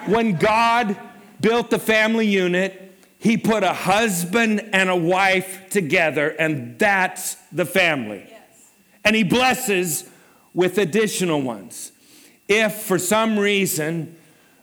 When 0.06 0.37
God 0.37 0.99
built 1.40 1.70
the 1.70 1.78
family 1.78 2.26
unit, 2.26 2.82
he 3.18 3.37
put 3.37 3.62
a 3.62 3.73
husband 3.73 4.70
and 4.73 4.90
a 4.90 4.96
wife 4.96 5.70
together, 5.70 6.30
and 6.30 6.78
that's 6.78 7.37
the 7.52 7.64
family. 7.64 8.28
And 9.04 9.14
he 9.14 9.23
blesses 9.23 10.08
with 10.52 10.78
additional 10.78 11.42
ones. 11.42 11.92
If 12.49 12.75
for 12.82 12.99
some 12.99 13.38
reason, 13.38 14.16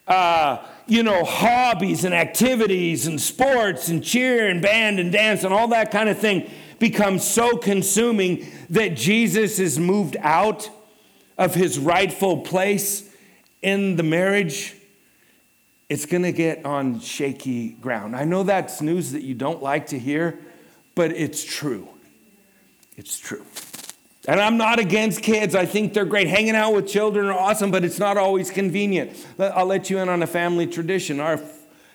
uh, 0.07 0.65
you 0.85 1.03
know, 1.03 1.23
hobbies 1.23 2.03
and 2.03 2.13
activities 2.13 3.07
and 3.07 3.21
sports 3.21 3.87
and 3.87 4.03
cheer 4.03 4.49
and 4.49 4.61
band 4.61 4.99
and 4.99 5.11
dance 5.11 5.45
and 5.45 5.53
all 5.53 5.69
that 5.69 5.91
kind 5.91 6.09
of 6.09 6.17
thing 6.17 6.49
become 6.83 7.17
so 7.17 7.55
consuming 7.55 8.45
that 8.69 8.89
Jesus 8.89 9.57
is 9.57 9.79
moved 9.79 10.17
out 10.19 10.69
of 11.37 11.55
his 11.55 11.79
rightful 11.79 12.41
place 12.41 13.09
in 13.61 13.95
the 13.95 14.03
marriage, 14.03 14.75
it's 15.87 16.05
going 16.05 16.23
to 16.23 16.33
get 16.33 16.65
on 16.65 16.99
shaky 16.99 17.69
ground. 17.69 18.17
I 18.17 18.25
know 18.25 18.43
that's 18.43 18.81
news 18.81 19.13
that 19.13 19.21
you 19.21 19.33
don't 19.33 19.63
like 19.63 19.87
to 19.87 19.97
hear, 19.97 20.37
but 20.93 21.11
it's 21.11 21.41
true. 21.41 21.87
It's 22.97 23.17
true. 23.17 23.45
And 24.27 24.41
I'm 24.41 24.57
not 24.57 24.77
against 24.77 25.21
kids. 25.21 25.55
I 25.55 25.65
think 25.65 25.93
they're 25.93 26.03
great. 26.03 26.27
Hanging 26.27 26.53
out 26.53 26.73
with 26.75 26.89
children 26.89 27.27
are 27.27 27.39
awesome, 27.39 27.71
but 27.71 27.85
it's 27.85 27.99
not 27.99 28.17
always 28.17 28.51
convenient. 28.51 29.25
I'll 29.39 29.65
let 29.65 29.89
you 29.89 29.99
in 29.99 30.09
on 30.09 30.21
a 30.21 30.27
family 30.27 30.67
tradition. 30.67 31.21
Our 31.21 31.39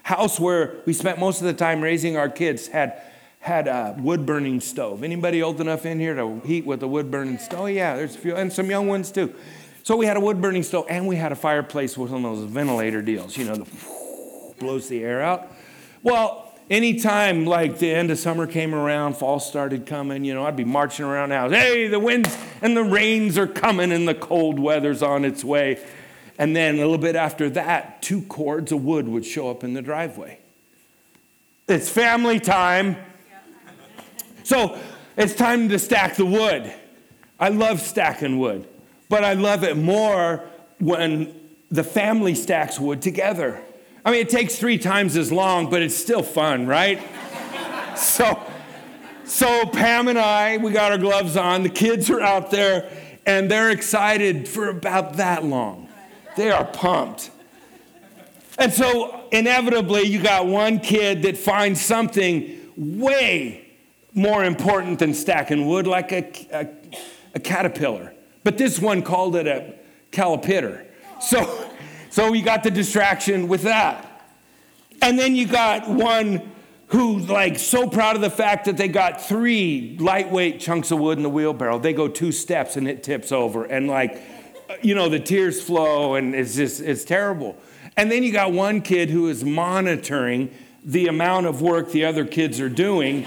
house 0.04 0.40
where 0.40 0.76
we 0.86 0.94
spent 0.94 1.18
most 1.18 1.42
of 1.42 1.46
the 1.46 1.52
time 1.52 1.82
raising 1.82 2.16
our 2.16 2.30
kids 2.30 2.68
had 2.68 3.02
had 3.40 3.68
a 3.68 3.96
wood 3.98 4.26
burning 4.26 4.60
stove. 4.60 5.02
Anybody 5.02 5.42
old 5.42 5.60
enough 5.60 5.86
in 5.86 6.00
here 6.00 6.14
to 6.14 6.40
heat 6.44 6.66
with 6.66 6.82
a 6.82 6.88
wood 6.88 7.10
burning 7.10 7.38
stove? 7.38 7.60
Oh, 7.60 7.66
yeah, 7.66 7.96
there's 7.96 8.14
a 8.14 8.18
few, 8.18 8.34
and 8.34 8.52
some 8.52 8.68
young 8.70 8.88
ones 8.88 9.10
too. 9.10 9.34
So 9.84 9.96
we 9.96 10.06
had 10.06 10.16
a 10.16 10.20
wood 10.20 10.40
burning 10.40 10.62
stove, 10.62 10.86
and 10.90 11.06
we 11.06 11.16
had 11.16 11.32
a 11.32 11.36
fireplace 11.36 11.96
with 11.96 12.10
one 12.10 12.24
of 12.24 12.36
those 12.36 12.50
ventilator 12.50 13.00
deals, 13.00 13.36
you 13.36 13.44
know, 13.44 13.54
the 13.54 14.54
blows 14.58 14.88
the 14.88 15.02
air 15.02 15.22
out. 15.22 15.50
Well, 16.02 16.52
anytime 16.68 17.46
like 17.46 17.78
the 17.78 17.90
end 17.90 18.10
of 18.10 18.18
summer 18.18 18.46
came 18.46 18.74
around, 18.74 19.16
fall 19.16 19.40
started 19.40 19.86
coming, 19.86 20.24
you 20.24 20.34
know, 20.34 20.44
I'd 20.44 20.56
be 20.56 20.64
marching 20.64 21.06
around 21.06 21.30
the 21.30 21.36
house. 21.36 21.52
Hey, 21.52 21.88
the 21.88 22.00
winds 22.00 22.36
and 22.60 22.76
the 22.76 22.84
rains 22.84 23.38
are 23.38 23.46
coming, 23.46 23.92
and 23.92 24.06
the 24.06 24.14
cold 24.14 24.58
weather's 24.58 25.02
on 25.02 25.24
its 25.24 25.42
way. 25.44 25.82
And 26.38 26.54
then 26.54 26.76
a 26.76 26.78
little 26.78 26.98
bit 26.98 27.16
after 27.16 27.48
that, 27.50 28.02
two 28.02 28.22
cords 28.22 28.72
of 28.72 28.84
wood 28.84 29.08
would 29.08 29.24
show 29.24 29.50
up 29.50 29.64
in 29.64 29.74
the 29.74 29.82
driveway. 29.82 30.38
It's 31.66 31.88
family 31.88 32.40
time. 32.40 32.96
So 34.48 34.78
it's 35.14 35.34
time 35.34 35.68
to 35.68 35.78
stack 35.78 36.16
the 36.16 36.24
wood. 36.24 36.72
I 37.38 37.50
love 37.50 37.82
stacking 37.82 38.38
wood, 38.38 38.66
but 39.10 39.22
I 39.22 39.34
love 39.34 39.62
it 39.62 39.76
more 39.76 40.42
when 40.78 41.38
the 41.70 41.84
family 41.84 42.34
stacks 42.34 42.80
wood 42.80 43.02
together. 43.02 43.60
I 44.06 44.10
mean, 44.10 44.22
it 44.22 44.30
takes 44.30 44.56
three 44.56 44.78
times 44.78 45.18
as 45.18 45.30
long, 45.30 45.68
but 45.68 45.82
it's 45.82 45.94
still 45.94 46.22
fun, 46.22 46.66
right? 46.66 46.98
so, 47.98 48.42
so 49.24 49.66
Pam 49.66 50.08
and 50.08 50.18
I, 50.18 50.56
we 50.56 50.72
got 50.72 50.92
our 50.92 50.98
gloves 50.98 51.36
on. 51.36 51.62
The 51.62 51.68
kids 51.68 52.08
are 52.08 52.22
out 52.22 52.50
there, 52.50 52.90
and 53.26 53.50
they're 53.50 53.68
excited 53.68 54.48
for 54.48 54.70
about 54.70 55.18
that 55.18 55.44
long. 55.44 55.90
They 56.38 56.50
are 56.50 56.64
pumped. 56.64 57.30
And 58.58 58.72
so, 58.72 59.28
inevitably, 59.30 60.04
you 60.04 60.22
got 60.22 60.46
one 60.46 60.80
kid 60.80 61.20
that 61.24 61.36
finds 61.36 61.82
something 61.82 62.58
way 62.78 63.66
more 64.14 64.44
important 64.44 64.98
than 64.98 65.14
stacking 65.14 65.66
wood, 65.66 65.86
like 65.86 66.12
a, 66.12 66.24
a, 66.52 66.68
a 67.34 67.40
caterpillar. 67.40 68.14
But 68.44 68.58
this 68.58 68.78
one 68.78 69.02
called 69.02 69.36
it 69.36 69.46
a 69.46 69.74
calipitter. 70.10 70.86
So, 71.20 71.70
so 72.10 72.32
you 72.32 72.42
got 72.42 72.62
the 72.62 72.70
distraction 72.70 73.48
with 73.48 73.62
that. 73.62 74.04
And 75.02 75.18
then 75.18 75.34
you 75.34 75.46
got 75.46 75.88
one 75.88 76.52
who's 76.88 77.28
like 77.28 77.58
so 77.58 77.88
proud 77.88 78.16
of 78.16 78.22
the 78.22 78.30
fact 78.30 78.64
that 78.64 78.76
they 78.76 78.88
got 78.88 79.20
three 79.20 79.96
lightweight 80.00 80.58
chunks 80.58 80.90
of 80.90 80.98
wood 80.98 81.18
in 81.18 81.22
the 81.22 81.30
wheelbarrow. 81.30 81.78
They 81.78 81.92
go 81.92 82.08
two 82.08 82.32
steps 82.32 82.76
and 82.76 82.88
it 82.88 83.02
tips 83.02 83.30
over. 83.30 83.64
And 83.64 83.88
like, 83.88 84.20
you 84.82 84.94
know, 84.94 85.08
the 85.08 85.20
tears 85.20 85.62
flow 85.62 86.14
and 86.14 86.34
it's 86.34 86.56
just, 86.56 86.80
it's 86.80 87.04
terrible. 87.04 87.56
And 87.96 88.10
then 88.10 88.22
you 88.22 88.32
got 88.32 88.52
one 88.52 88.80
kid 88.80 89.10
who 89.10 89.28
is 89.28 89.44
monitoring 89.44 90.50
the 90.82 91.08
amount 91.08 91.46
of 91.46 91.60
work 91.60 91.90
the 91.90 92.04
other 92.06 92.24
kids 92.24 92.58
are 92.60 92.70
doing 92.70 93.26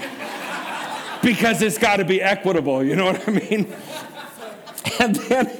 because 1.22 1.62
it's 1.62 1.78
got 1.78 1.96
to 1.96 2.04
be 2.04 2.20
equitable, 2.20 2.84
you 2.84 2.96
know 2.96 3.06
what 3.06 3.28
I 3.28 3.32
mean? 3.32 3.72
And 5.00 5.16
then, 5.16 5.58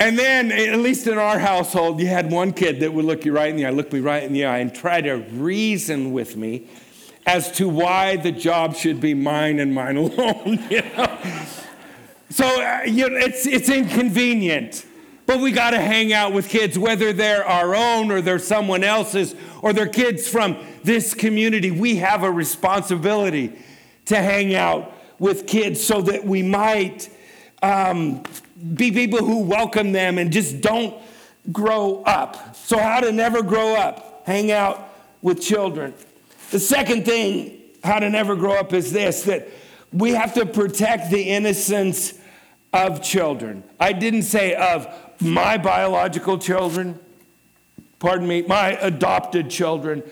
and 0.00 0.18
then, 0.18 0.52
at 0.52 0.78
least 0.78 1.06
in 1.06 1.18
our 1.18 1.38
household, 1.38 2.00
you 2.00 2.06
had 2.06 2.30
one 2.30 2.52
kid 2.52 2.80
that 2.80 2.92
would 2.92 3.04
look 3.04 3.24
you 3.24 3.32
right 3.32 3.50
in 3.50 3.56
the 3.56 3.66
eye, 3.66 3.70
look 3.70 3.92
me 3.92 4.00
right 4.00 4.22
in 4.22 4.32
the 4.32 4.44
eye, 4.44 4.58
and 4.58 4.74
try 4.74 5.00
to 5.00 5.16
reason 5.16 6.12
with 6.12 6.36
me 6.36 6.68
as 7.26 7.50
to 7.52 7.68
why 7.68 8.16
the 8.16 8.32
job 8.32 8.74
should 8.74 9.00
be 9.00 9.14
mine 9.14 9.58
and 9.58 9.74
mine 9.74 9.96
alone. 9.98 10.64
You 10.70 10.82
know? 10.82 11.18
So 12.30 12.46
uh, 12.46 12.82
you 12.86 13.08
know, 13.10 13.16
it's, 13.16 13.46
it's 13.46 13.68
inconvenient. 13.68 14.86
But 15.26 15.40
we 15.40 15.52
got 15.52 15.72
to 15.72 15.80
hang 15.80 16.14
out 16.14 16.32
with 16.32 16.48
kids, 16.48 16.78
whether 16.78 17.12
they're 17.12 17.44
our 17.44 17.74
own 17.74 18.10
or 18.10 18.22
they're 18.22 18.38
someone 18.38 18.82
else's 18.82 19.34
or 19.60 19.74
they're 19.74 19.86
kids 19.86 20.26
from 20.26 20.56
this 20.84 21.12
community. 21.12 21.70
We 21.70 21.96
have 21.96 22.22
a 22.22 22.30
responsibility 22.30 23.58
to 24.08 24.16
hang 24.16 24.54
out 24.54 24.92
with 25.18 25.46
kids 25.46 25.82
so 25.82 26.02
that 26.02 26.24
we 26.24 26.42
might 26.42 27.08
um, 27.62 28.22
be 28.74 28.90
people 28.90 29.18
who 29.18 29.40
welcome 29.40 29.92
them 29.92 30.18
and 30.18 30.32
just 30.32 30.60
don't 30.60 30.94
grow 31.52 32.02
up. 32.02 32.56
So, 32.56 32.78
how 32.78 33.00
to 33.00 33.12
never 33.12 33.42
grow 33.42 33.74
up? 33.74 34.22
Hang 34.26 34.50
out 34.50 34.90
with 35.22 35.40
children. 35.40 35.94
The 36.50 36.58
second 36.58 37.04
thing, 37.04 37.60
how 37.82 37.98
to 37.98 38.10
never 38.10 38.36
grow 38.36 38.54
up, 38.54 38.72
is 38.72 38.92
this 38.92 39.22
that 39.22 39.48
we 39.92 40.10
have 40.12 40.34
to 40.34 40.46
protect 40.46 41.10
the 41.10 41.22
innocence 41.22 42.14
of 42.72 43.02
children. 43.02 43.64
I 43.80 43.92
didn't 43.92 44.22
say 44.22 44.54
of 44.54 44.86
my 45.20 45.58
biological 45.58 46.38
children, 46.38 46.98
pardon 47.98 48.28
me, 48.28 48.42
my 48.42 48.70
adopted 48.80 49.50
children 49.50 50.02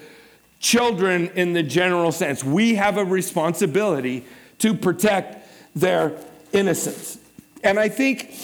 children 0.61 1.29
in 1.35 1.53
the 1.53 1.63
general 1.63 2.13
sense. 2.13 2.43
We 2.43 2.75
have 2.77 2.97
a 2.97 3.05
responsibility 3.05 4.25
to 4.59 4.75
protect 4.75 5.49
their 5.75 6.19
innocence. 6.53 7.19
And 7.63 7.79
I 7.79 7.89
think 7.89 8.35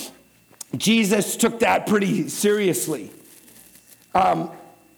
Jesus 0.77 1.37
took 1.37 1.61
that 1.61 1.87
pretty 1.87 2.29
seriously. 2.29 3.11
Um, 4.15 4.51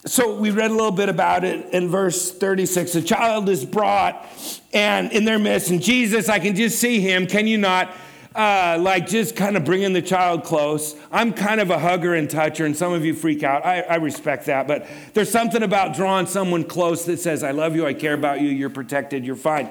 so 0.07 0.37
we 0.37 0.51
read 0.51 0.71
a 0.71 0.75
little 0.75 0.91
bit 0.91 1.09
about 1.09 1.45
it 1.45 1.73
in 1.73 1.89
verse 1.89 2.31
36. 2.31 2.95
A 2.97 3.03
child 3.03 3.49
is 3.49 3.65
brought 3.65 4.27
and 4.73 5.11
in 5.13 5.25
their 5.25 5.39
midst, 5.39 5.71
and 5.71 5.81
Jesus, 5.83 6.29
I 6.29 6.39
can 6.41 6.55
just 6.55 6.79
see 6.79 7.01
him. 7.01 7.27
Can 7.27 7.47
you 7.47 7.57
not? 7.57 7.95
Uh, 8.35 8.77
like 8.81 9.07
just 9.07 9.37
kind 9.37 9.57
of 9.57 9.65
bringing 9.65 9.93
the 9.93 10.03
child 10.03 10.43
close. 10.43 10.97
I'm 11.13 11.33
kind 11.33 11.61
of 11.61 11.71
a 11.71 11.79
hugger 11.79 12.15
and 12.15 12.29
toucher, 12.29 12.67
and 12.67 12.77
some 12.77 12.93
of 12.93 13.05
you 13.05 13.15
freak 13.15 13.45
out. 13.45 13.65
I, 13.65 13.83
I 13.83 13.95
respect 13.97 14.47
that, 14.47 14.67
but 14.67 14.89
there's 15.13 15.31
something 15.31 15.63
about 15.63 15.95
drawing 15.95 16.27
someone 16.27 16.65
close 16.65 17.05
that 17.05 17.21
says, 17.21 17.45
I 17.45 17.53
love 17.53 17.77
you, 17.77 17.87
I 17.87 17.95
care 17.95 18.15
about 18.15 18.41
you, 18.41 18.49
you're 18.49 18.71
protected, 18.71 19.25
you're 19.25 19.37
fine. 19.37 19.71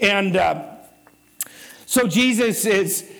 And 0.00 0.36
uh, 0.36 0.76
so 1.86 2.06
Jesus 2.06 2.64
is 2.66 3.10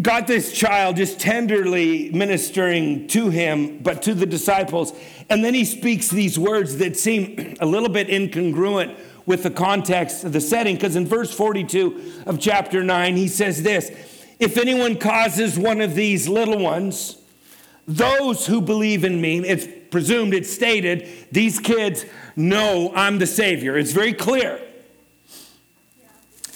got 0.00 0.26
this 0.26 0.52
child 0.52 0.96
just 0.96 1.20
tenderly 1.20 2.10
ministering 2.10 3.08
to 3.08 3.28
him, 3.28 3.78
but 3.78 4.02
to 4.02 4.14
the 4.14 4.26
disciples. 4.26 4.92
And 5.28 5.44
then 5.44 5.54
he 5.54 5.64
speaks 5.64 6.08
these 6.08 6.38
words 6.38 6.78
that 6.78 6.96
seem 6.96 7.56
a 7.60 7.66
little 7.66 7.88
bit 7.88 8.08
incongruent 8.08 8.96
with 9.26 9.42
the 9.42 9.50
context 9.50 10.24
of 10.24 10.32
the 10.32 10.40
setting, 10.40 10.74
because 10.74 10.96
in 10.96 11.06
verse 11.06 11.32
42 11.32 12.24
of 12.26 12.40
chapter 12.40 12.82
9, 12.82 13.16
he 13.16 13.28
says 13.28 13.62
this 13.62 13.90
If 14.42 14.58
anyone 14.58 14.96
causes 14.96 15.56
one 15.56 15.80
of 15.80 15.94
these 15.94 16.28
little 16.28 16.58
ones, 16.58 17.16
those 17.86 18.44
who 18.44 18.60
believe 18.60 19.04
in 19.04 19.20
me, 19.20 19.38
it's 19.38 19.68
presumed, 19.92 20.34
it's 20.34 20.52
stated, 20.52 21.08
these 21.30 21.60
kids 21.60 22.04
know 22.34 22.90
I'm 22.92 23.20
the 23.20 23.26
Savior. 23.28 23.78
It's 23.78 23.92
very 23.92 24.12
clear. 24.12 24.60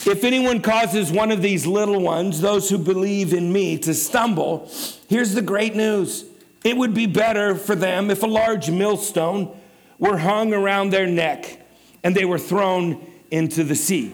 If 0.04 0.24
anyone 0.24 0.62
causes 0.62 1.12
one 1.12 1.30
of 1.30 1.42
these 1.42 1.64
little 1.64 2.00
ones, 2.00 2.40
those 2.40 2.68
who 2.68 2.76
believe 2.76 3.32
in 3.32 3.52
me, 3.52 3.78
to 3.78 3.94
stumble, 3.94 4.68
here's 5.08 5.34
the 5.34 5.42
great 5.42 5.76
news. 5.76 6.24
It 6.64 6.76
would 6.76 6.92
be 6.92 7.06
better 7.06 7.54
for 7.54 7.76
them 7.76 8.10
if 8.10 8.24
a 8.24 8.26
large 8.26 8.68
millstone 8.68 9.56
were 10.00 10.18
hung 10.18 10.52
around 10.52 10.90
their 10.90 11.06
neck 11.06 11.64
and 12.02 12.16
they 12.16 12.24
were 12.24 12.40
thrown 12.40 13.06
into 13.30 13.62
the 13.62 13.76
sea. 13.76 14.12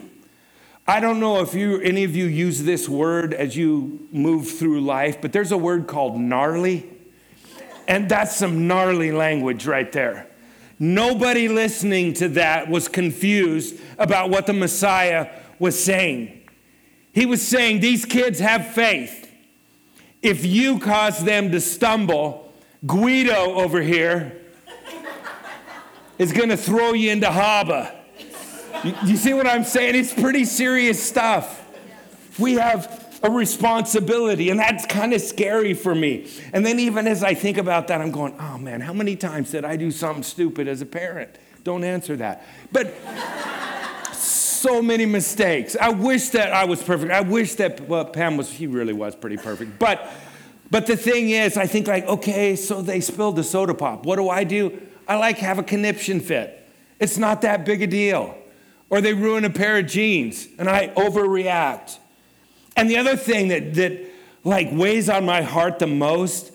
I 0.85 0.99
don't 0.99 1.21
know 1.21 1.39
if 1.39 1.53
you, 1.53 1.79
any 1.79 2.03
of 2.03 2.13
you 2.13 2.25
use 2.25 2.63
this 2.63 2.89
word 2.89 3.33
as 3.33 3.55
you 3.55 4.05
move 4.11 4.49
through 4.49 4.81
life, 4.81 5.21
but 5.21 5.31
there's 5.31 5.53
a 5.53 5.57
word 5.57 5.87
called 5.87 6.19
gnarly. 6.19 6.89
And 7.87 8.09
that's 8.09 8.35
some 8.35 8.67
gnarly 8.67 9.13
language 9.13 9.65
right 9.65 9.89
there. 9.91 10.27
Nobody 10.79 11.47
listening 11.47 12.13
to 12.15 12.27
that 12.29 12.67
was 12.67 12.89
confused 12.89 13.79
about 13.97 14.29
what 14.29 14.45
the 14.45 14.53
Messiah 14.53 15.29
was 15.57 15.81
saying. 15.81 16.41
He 17.13 17.25
was 17.25 17.41
saying, 17.41 17.79
These 17.79 18.03
kids 18.03 18.39
have 18.39 18.67
faith. 18.67 19.31
If 20.21 20.45
you 20.45 20.79
cause 20.79 21.23
them 21.23 21.51
to 21.51 21.61
stumble, 21.61 22.51
Guido 22.85 23.53
over 23.55 23.81
here 23.81 24.41
is 26.17 26.33
going 26.33 26.49
to 26.49 26.57
throw 26.57 26.91
you 26.91 27.11
into 27.11 27.31
harbor. 27.31 27.93
You, 28.83 28.93
you 29.05 29.17
see 29.17 29.33
what 29.33 29.47
I'm 29.47 29.63
saying? 29.63 29.95
It's 29.95 30.13
pretty 30.13 30.45
serious 30.45 31.01
stuff. 31.01 31.61
We 32.39 32.53
have 32.53 33.19
a 33.23 33.29
responsibility, 33.29 34.49
and 34.49 34.59
that's 34.59 34.85
kind 34.85 35.13
of 35.13 35.21
scary 35.21 35.73
for 35.73 35.95
me. 35.95 36.29
And 36.51 36.65
then, 36.65 36.79
even 36.79 37.07
as 37.07 37.23
I 37.23 37.33
think 37.33 37.57
about 37.57 37.87
that, 37.87 38.01
I'm 38.01 38.11
going, 38.11 38.35
oh 38.39 38.57
man, 38.57 38.81
how 38.81 38.93
many 38.93 39.15
times 39.15 39.51
did 39.51 39.63
I 39.63 39.77
do 39.77 39.91
something 39.91 40.23
stupid 40.23 40.67
as 40.67 40.81
a 40.81 40.85
parent? 40.85 41.37
Don't 41.63 41.83
answer 41.85 42.17
that. 42.17 42.45
But 42.71 42.93
so 44.63 44.81
many 44.81 45.05
mistakes. 45.05 45.75
I 45.79 45.89
wish 45.89 46.29
that 46.29 46.53
I 46.53 46.65
was 46.65 46.81
perfect. 46.81 47.11
I 47.11 47.21
wish 47.21 47.55
that 47.55 47.81
well, 47.87 48.05
Pam 48.05 48.37
was, 48.37 48.49
he 48.49 48.67
really 48.67 48.93
was 48.93 49.15
pretty 49.15 49.37
perfect. 49.37 49.79
But, 49.79 50.09
but 50.71 50.85
the 50.85 50.97
thing 50.97 51.29
is, 51.29 51.57
I 51.57 51.67
think 51.67 51.87
like, 51.87 52.05
okay, 52.07 52.55
so 52.55 52.81
they 52.81 52.99
spilled 52.99 53.35
the 53.35 53.43
soda 53.43 53.73
pop. 53.73 54.05
What 54.05 54.17
do 54.17 54.29
I 54.29 54.43
do? 54.43 54.81
I 55.07 55.15
like 55.15 55.37
have 55.39 55.59
a 55.59 55.63
conniption 55.63 56.19
fit. 56.19 56.65
It's 56.99 57.17
not 57.17 57.41
that 57.41 57.65
big 57.65 57.81
a 57.81 57.87
deal. 57.87 58.37
Or 58.93 59.01
they 59.01 59.15
ruin 59.15 59.43
a 59.43 59.49
pair 59.49 59.79
of 59.79 59.87
jeans 59.87 60.47
and 60.59 60.69
I 60.69 60.89
overreact. 60.89 61.97
And 62.77 62.87
the 62.87 62.97
other 62.97 63.15
thing 63.15 63.47
that, 63.47 63.73
that 63.73 63.99
like 64.43 64.69
weighs 64.71 65.09
on 65.09 65.25
my 65.25 65.41
heart 65.41 65.79
the 65.79 65.87
most, 65.87 66.51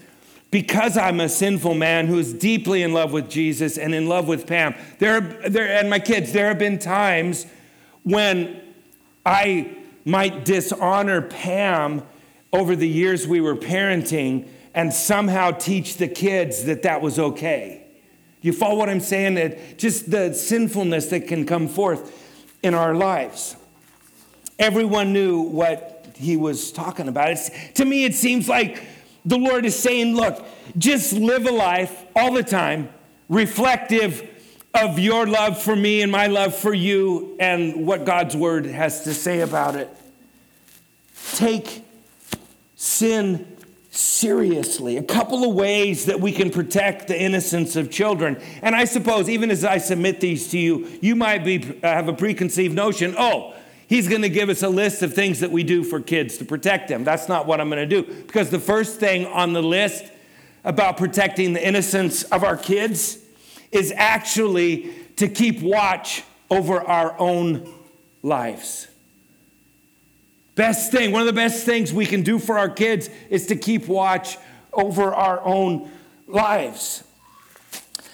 because 0.52 0.96
I'm 0.96 1.18
a 1.18 1.28
sinful 1.28 1.74
man 1.74 2.06
who 2.06 2.16
is 2.16 2.32
deeply 2.32 2.84
in 2.84 2.92
love 2.92 3.12
with 3.12 3.28
Jesus 3.28 3.76
and 3.76 3.92
in 3.92 4.08
love 4.08 4.28
with 4.28 4.46
Pam, 4.46 4.76
there, 5.00 5.20
there 5.20 5.66
and 5.66 5.90
my 5.90 5.98
kids, 5.98 6.32
there 6.32 6.46
have 6.46 6.60
been 6.60 6.78
times 6.78 7.44
when 8.04 8.62
I 9.26 9.76
might 10.04 10.44
dishonor 10.44 11.22
Pam 11.22 12.02
over 12.52 12.76
the 12.76 12.88
years 12.88 13.26
we 13.26 13.40
were 13.40 13.56
parenting 13.56 14.46
and 14.74 14.92
somehow 14.92 15.50
teach 15.50 15.96
the 15.96 16.06
kids 16.06 16.66
that 16.66 16.82
that 16.82 17.02
was 17.02 17.18
okay. 17.18 17.84
You 18.42 18.52
follow 18.52 18.76
what 18.76 18.88
I'm 18.88 19.00
saying? 19.00 19.34
That 19.34 19.76
just 19.76 20.12
the 20.12 20.32
sinfulness 20.32 21.06
that 21.06 21.26
can 21.26 21.44
come 21.44 21.66
forth 21.66 22.26
in 22.62 22.74
our 22.74 22.94
lives. 22.94 23.56
Everyone 24.58 25.12
knew 25.12 25.40
what 25.42 26.06
he 26.16 26.36
was 26.36 26.72
talking 26.72 27.08
about. 27.08 27.30
It's, 27.30 27.50
to 27.74 27.84
me, 27.84 28.04
it 28.04 28.14
seems 28.14 28.48
like 28.48 28.82
the 29.24 29.38
Lord 29.38 29.64
is 29.64 29.78
saying, 29.78 30.16
look, 30.16 30.44
just 30.76 31.12
live 31.12 31.46
a 31.46 31.52
life 31.52 32.04
all 32.16 32.32
the 32.32 32.42
time 32.42 32.88
reflective 33.28 34.28
of 34.74 34.98
your 34.98 35.26
love 35.26 35.60
for 35.60 35.76
me 35.76 36.02
and 36.02 36.10
my 36.10 36.26
love 36.26 36.54
for 36.54 36.74
you 36.74 37.36
and 37.38 37.86
what 37.86 38.04
God's 38.04 38.36
word 38.36 38.66
has 38.66 39.04
to 39.04 39.14
say 39.14 39.40
about 39.40 39.76
it. 39.76 39.88
Take 41.34 41.84
sin 42.74 43.57
seriously. 43.98 44.96
A 44.96 45.02
couple 45.02 45.48
of 45.48 45.54
ways 45.54 46.06
that 46.06 46.20
we 46.20 46.30
can 46.30 46.50
protect 46.50 47.08
the 47.08 47.20
innocence 47.20 47.74
of 47.74 47.90
children. 47.90 48.40
And 48.62 48.76
I 48.76 48.84
suppose, 48.84 49.28
even 49.28 49.50
as 49.50 49.64
I 49.64 49.78
submit 49.78 50.20
these 50.20 50.48
to 50.52 50.58
you, 50.58 50.88
you 51.02 51.16
might 51.16 51.44
be, 51.44 51.80
uh, 51.82 51.88
have 51.88 52.08
a 52.08 52.12
preconceived 52.12 52.74
notion 52.74 53.16
oh, 53.18 53.54
he's 53.88 54.06
going 54.08 54.22
to 54.22 54.28
give 54.28 54.48
us 54.50 54.62
a 54.62 54.68
list 54.68 55.02
of 55.02 55.14
things 55.14 55.40
that 55.40 55.50
we 55.50 55.64
do 55.64 55.82
for 55.82 56.00
kids 56.00 56.38
to 56.38 56.44
protect 56.44 56.88
them. 56.88 57.02
That's 57.02 57.28
not 57.28 57.46
what 57.46 57.60
I'm 57.60 57.68
going 57.68 57.88
to 57.88 58.02
do. 58.02 58.04
Because 58.22 58.50
the 58.50 58.60
first 58.60 59.00
thing 59.00 59.26
on 59.26 59.52
the 59.52 59.62
list 59.62 60.04
about 60.62 60.96
protecting 60.96 61.52
the 61.52 61.66
innocence 61.66 62.22
of 62.24 62.44
our 62.44 62.56
kids 62.56 63.18
is 63.72 63.92
actually 63.96 64.94
to 65.16 65.28
keep 65.28 65.60
watch 65.60 66.22
over 66.50 66.80
our 66.80 67.18
own 67.18 67.74
lives. 68.22 68.86
Best 70.58 70.90
thing, 70.90 71.12
one 71.12 71.20
of 71.20 71.26
the 71.28 71.32
best 71.32 71.64
things 71.64 71.92
we 71.92 72.04
can 72.04 72.22
do 72.22 72.36
for 72.36 72.58
our 72.58 72.68
kids 72.68 73.08
is 73.30 73.46
to 73.46 73.54
keep 73.54 73.86
watch 73.86 74.38
over 74.72 75.14
our 75.14 75.40
own 75.44 75.88
lives. 76.26 77.04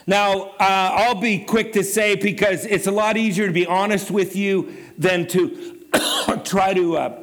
Now, 0.07 0.51
uh, 0.51 0.55
I'll 0.61 1.15
be 1.15 1.39
quick 1.39 1.73
to 1.73 1.83
say 1.83 2.17
because 2.17 2.67
it's 2.67 2.87
a 2.87 2.91
lot 2.91 3.17
easier 3.17 3.47
to 3.47 3.53
be 3.55 3.65
honest 3.65 4.11
with 4.11 4.37
you 4.37 4.77
than 4.99 5.27
to 5.29 5.87
try 6.45 6.75
to, 6.75 6.99
uh, 6.99 7.23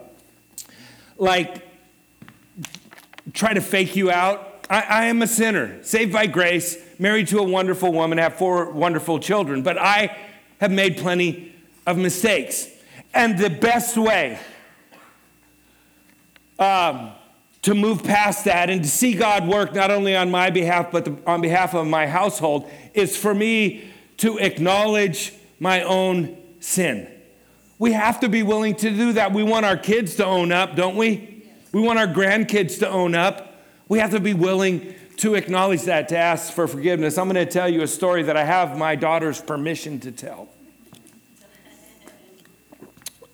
like, 1.19 1.67
try 3.31 3.53
to 3.53 3.61
fake 3.61 3.95
you 3.95 4.09
out. 4.09 4.65
I, 4.71 4.81
I 4.81 5.05
am 5.05 5.21
a 5.21 5.27
sinner, 5.27 5.83
saved 5.83 6.11
by 6.11 6.25
grace 6.25 6.83
married 6.97 7.27
to 7.27 7.37
a 7.37 7.43
wonderful 7.43 7.93
woman, 7.93 8.17
have 8.17 8.37
four 8.37 8.71
wonderful 8.71 9.19
children, 9.19 9.61
but 9.61 9.77
I 9.77 10.17
have 10.59 10.71
made 10.71 10.97
plenty 10.97 11.53
of 11.85 11.99
mistakes. 11.99 12.67
And 13.13 13.37
the 13.37 13.51
best 13.51 13.97
way 13.97 14.39
um, 16.61 17.11
to 17.63 17.73
move 17.73 18.03
past 18.03 18.45
that 18.45 18.69
and 18.69 18.83
to 18.83 18.89
see 18.89 19.13
God 19.13 19.47
work 19.47 19.73
not 19.73 19.91
only 19.91 20.15
on 20.15 20.31
my 20.31 20.49
behalf, 20.49 20.91
but 20.91 21.05
the, 21.05 21.17
on 21.25 21.41
behalf 21.41 21.73
of 21.73 21.87
my 21.87 22.07
household 22.07 22.69
is 22.93 23.17
for 23.17 23.33
me 23.33 23.91
to 24.17 24.37
acknowledge 24.37 25.33
my 25.59 25.81
own 25.83 26.37
sin. 26.59 27.07
We 27.79 27.93
have 27.93 28.19
to 28.19 28.29
be 28.29 28.43
willing 28.43 28.75
to 28.75 28.91
do 28.91 29.13
that. 29.13 29.33
We 29.33 29.43
want 29.43 29.65
our 29.65 29.77
kids 29.77 30.15
to 30.15 30.25
own 30.25 30.51
up, 30.51 30.75
don't 30.75 30.95
we? 30.95 31.43
We 31.71 31.81
want 31.81 31.97
our 31.97 32.07
grandkids 32.07 32.77
to 32.79 32.89
own 32.89 33.15
up. 33.15 33.55
We 33.87 33.99
have 33.99 34.11
to 34.11 34.19
be 34.19 34.33
willing 34.33 34.93
to 35.17 35.35
acknowledge 35.35 35.83
that, 35.83 36.09
to 36.09 36.17
ask 36.17 36.53
for 36.53 36.67
forgiveness, 36.67 37.17
I'm 37.17 37.29
going 37.29 37.43
to 37.43 37.51
tell 37.51 37.69
you 37.69 37.81
a 37.81 37.87
story 37.87 38.23
that 38.23 38.37
I 38.37 38.43
have 38.43 38.77
my 38.77 38.95
daughter's 38.95 39.41
permission 39.41 39.99
to 40.01 40.11
tell. 40.11 40.49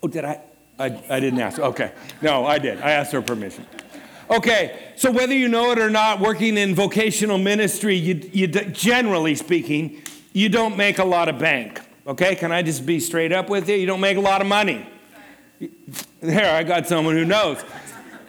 Oh, 0.04 0.08
did 0.08 0.26
I? 0.26 0.42
I, 0.80 0.86
I 1.10 1.20
didn't 1.20 1.40
ask. 1.40 1.60
Okay. 1.60 1.92
No, 2.22 2.46
I 2.46 2.60
did. 2.60 2.80
I 2.82 2.92
asked 2.92 3.12
her 3.12 3.22
permission. 3.22 3.66
Okay, 4.30 4.92
so 4.98 5.10
whether 5.10 5.34
you 5.34 5.48
know 5.48 5.72
it 5.72 5.80
or 5.80 5.90
not, 5.90 6.20
working 6.20 6.58
in 6.58 6.76
vocational 6.76 7.38
ministry, 7.38 7.96
you, 7.96 8.30
you, 8.34 8.48
generally 8.48 9.36
speaking, 9.36 10.02
you 10.34 10.50
don't 10.50 10.76
make 10.76 11.00
a 11.00 11.06
lot 11.06 11.30
of 11.30 11.40
bank. 11.40 11.80
Okay, 12.06 12.36
can 12.36 12.52
I 12.52 12.62
just 12.62 12.86
be 12.86 13.00
straight 13.00 13.32
up 13.32 13.50
with 13.50 13.70
you? 13.70 13.76
You 13.76 13.86
don't 13.86 14.02
make 14.02 14.18
a 14.18 14.22
lot 14.22 14.42
of 14.42 14.48
money. 14.48 14.86
There, 16.20 16.56
I 16.56 16.63
got 16.63 16.88
someone 16.88 17.16
who 17.16 17.24
knows. 17.24 17.63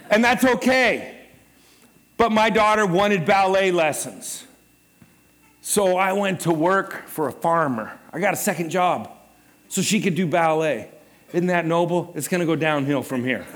And 0.08 0.22
that's 0.22 0.44
okay. 0.44 1.26
But 2.16 2.30
my 2.30 2.48
daughter 2.48 2.86
wanted 2.86 3.26
ballet 3.26 3.72
lessons. 3.72 4.44
So 5.60 5.96
I 5.96 6.12
went 6.12 6.40
to 6.40 6.52
work 6.52 7.08
for 7.08 7.28
a 7.28 7.32
farmer. 7.32 7.98
I 8.12 8.20
got 8.20 8.34
a 8.34 8.38
second 8.38 8.70
job 8.70 9.10
so 9.68 9.82
she 9.82 10.00
could 10.00 10.14
do 10.14 10.26
ballet. 10.26 10.90
Isn't 11.32 11.48
that 11.48 11.66
noble? 11.66 12.12
It's 12.14 12.28
going 12.28 12.40
to 12.40 12.46
go 12.46 12.56
downhill 12.56 13.02
from 13.02 13.24
here. 13.24 13.46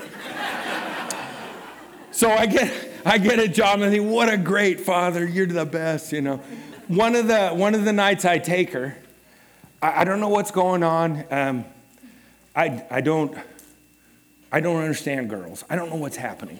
so 2.11 2.30
I 2.30 2.46
get, 2.46 2.90
I 3.04 3.18
get 3.18 3.38
a 3.38 3.48
job 3.48 3.76
and 3.76 3.85
I 3.85 3.90
think, 3.90 4.11
what 4.11 4.28
a 4.28 4.37
great 4.37 4.80
father. 4.80 5.26
You're 5.26 5.46
the 5.46 5.64
best, 5.64 6.12
you 6.12 6.20
know. 6.20 6.37
one 6.88 7.14
of 7.14 7.28
the 7.28 7.50
one 7.50 7.74
of 7.74 7.85
the 7.85 7.92
nights 7.92 8.24
I 8.24 8.38
take 8.38 8.72
her, 8.72 8.96
I, 9.80 10.02
I 10.02 10.04
don't 10.04 10.20
know 10.20 10.28
what's 10.28 10.50
going 10.50 10.82
on. 10.82 11.24
Um, 11.30 11.64
I 12.54 12.85
I 12.90 13.00
don't 13.00 13.37
I 14.50 14.61
don't 14.61 14.76
understand 14.76 15.30
girls. 15.30 15.64
I 15.70 15.76
don't 15.76 15.88
know 15.88 15.96
what's 15.96 16.16
happening. 16.16 16.58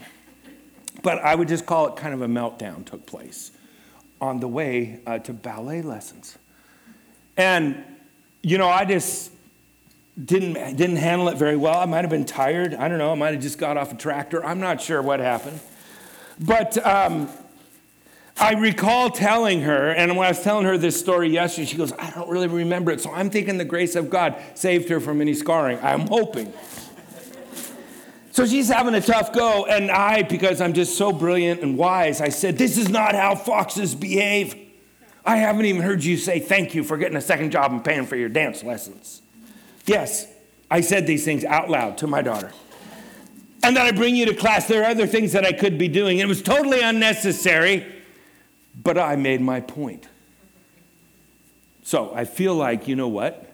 But 1.03 1.19
I 1.19 1.35
would 1.35 1.49
just 1.49 1.67
call 1.67 1.89
it 1.89 1.97
kind 1.97 2.15
of 2.15 2.23
a 2.23 2.27
meltdown 2.27 2.85
took 2.87 3.07
place 3.07 3.51
on 4.21 4.41
the 4.41 4.49
way 4.49 5.01
uh, 5.07 5.19
to 5.19 5.33
ballet 5.33 5.83
lessons. 5.83 6.39
And, 7.37 7.83
you 8.43 8.57
know, 8.57 8.69
I 8.69 8.85
just 8.85 9.32
didn't, 10.23 10.55
didn't 10.77 10.97
handle 10.97 11.29
it 11.29 11.37
very 11.37 11.57
well. 11.57 11.79
I 11.79 11.87
might 11.87 12.03
have 12.03 12.11
been 12.11 12.27
tired. 12.27 12.75
I 12.75 12.89
don't 12.89 12.99
know. 12.99 13.13
I 13.13 13.15
might 13.15 13.33
have 13.33 13.43
just 13.43 13.59
got 13.59 13.77
off 13.77 13.93
a 13.93 13.97
tractor. 13.97 14.45
I'm 14.45 14.61
not 14.61 14.81
sure 14.81 15.01
what 15.01 15.21
happened. 15.21 15.61
But 16.39 16.85
um, 16.87 17.29
I 18.39 18.55
recall 18.55 19.11
telling 19.11 19.63
her, 19.63 19.91
and 19.91 20.17
when 20.17 20.27
I 20.27 20.31
was 20.31 20.43
telling 20.43 20.67
her 20.67 20.77
this 20.77 20.99
story 20.99 21.31
yesterday, 21.31 21.67
she 21.67 21.77
goes, 21.77 21.93
I 21.93 22.11
don't 22.11 22.29
really 22.29 22.49
remember 22.49 22.91
it. 22.91 23.01
So 23.01 23.13
I'm 23.13 23.31
thinking 23.31 23.57
the 23.59 23.65
grace 23.65 23.97
of 23.97 24.11
God 24.11 24.41
saved 24.55 24.89
her 24.91 25.01
from 25.01 25.21
any 25.21 25.35
scarring. 25.35 25.79
I'm 25.83 26.07
hoping. 26.09 26.53
So 28.33 28.47
she's 28.47 28.69
having 28.69 28.95
a 28.95 29.01
tough 29.01 29.35
go, 29.35 29.67
and 29.67 29.91
I, 29.91 30.23
because 30.23 30.63
I'm 30.63 30.73
just 30.73 30.97
so 30.97 31.13
brilliant 31.13 31.61
and 31.61 31.77
wise, 31.77 32.23
I 32.23 32.31
said, 32.31 32.57
This 32.57 32.79
is 32.79 32.89
not 32.89 33.15
how 33.15 33.35
foxes 33.35 33.95
behave. 33.95 34.57
I 35.25 35.37
haven't 35.37 35.67
even 35.67 35.83
heard 35.83 36.03
you 36.03 36.17
say 36.17 36.41
thank 36.41 36.75
you 36.75 36.83
for 36.83 36.97
getting 36.97 37.17
a 37.17 37.21
second 37.21 37.53
job 37.53 37.73
and 37.73 37.85
paying 37.85 38.07
for 38.07 38.17
your 38.17 38.31
dance 38.31 38.65
lessons. 38.65 39.23
Yes, 39.87 40.27
I 40.71 40.81
said 40.81 41.07
these 41.07 41.25
things 41.25 41.45
out 41.45 41.69
loud 41.69 41.99
to 41.99 42.07
my 42.07 42.23
daughter. 42.23 42.53
And 43.63 43.77
then 43.77 43.87
I 43.87 43.93
bring 43.93 44.17
you 44.17 44.27
to 44.27 44.35
class. 44.35 44.67
There 44.67 44.83
are 44.83 44.91
other 44.91 45.07
things 45.07 45.33
that 45.33 45.45
I 45.45 45.53
could 45.53 45.79
be 45.79 45.89
doing. 45.89 46.19
It 46.19 46.27
was 46.27 46.43
totally 46.43 46.81
unnecessary, 46.81 47.87
but 48.81 48.99
I 48.99 49.17
made 49.17 49.41
my 49.41 49.61
point. 49.61 50.09
So 51.85 52.13
I 52.15 52.25
feel 52.25 52.55
like, 52.55 52.89
you 52.89 52.97
know 52.97 53.09
what? 53.09 53.49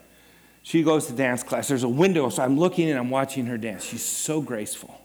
She 0.62 0.82
goes 0.82 1.06
to 1.06 1.12
dance 1.12 1.42
class. 1.42 1.68
There's 1.68 1.82
a 1.82 1.88
window, 1.88 2.28
so 2.28 2.42
I'm 2.42 2.58
looking 2.58 2.90
and 2.90 2.98
I'm 2.98 3.10
watching 3.10 3.46
her 3.46 3.56
dance. 3.56 3.84
She's 3.84 4.04
so 4.04 4.40
graceful 4.40 5.00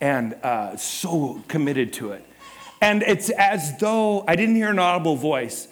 and 0.00 0.34
uh, 0.42 0.76
so 0.76 1.42
committed 1.48 1.92
to 1.94 2.12
it. 2.12 2.24
And 2.80 3.02
it's 3.02 3.30
as 3.30 3.78
though 3.78 4.24
I 4.28 4.36
didn't 4.36 4.56
hear 4.56 4.70
an 4.70 4.78
audible 4.78 5.16
voice, 5.16 5.68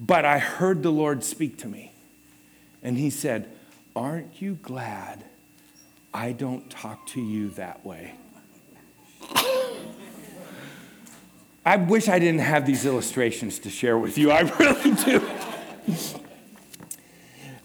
but 0.00 0.24
I 0.24 0.38
heard 0.38 0.82
the 0.82 0.92
Lord 0.92 1.24
speak 1.24 1.58
to 1.58 1.68
me. 1.68 1.92
And 2.82 2.96
He 2.96 3.10
said, 3.10 3.50
Aren't 3.96 4.42
you 4.42 4.58
glad 4.60 5.24
I 6.12 6.32
don't 6.32 6.68
talk 6.68 7.06
to 7.08 7.20
you 7.20 7.50
that 7.50 7.86
way? 7.86 8.14
I 11.64 11.76
wish 11.76 12.08
I 12.08 12.18
didn't 12.18 12.40
have 12.40 12.66
these 12.66 12.84
illustrations 12.84 13.60
to 13.60 13.70
share 13.70 13.96
with 13.96 14.18
you. 14.18 14.32
I 14.32 14.40
really 14.58 14.90
do. 14.96 15.22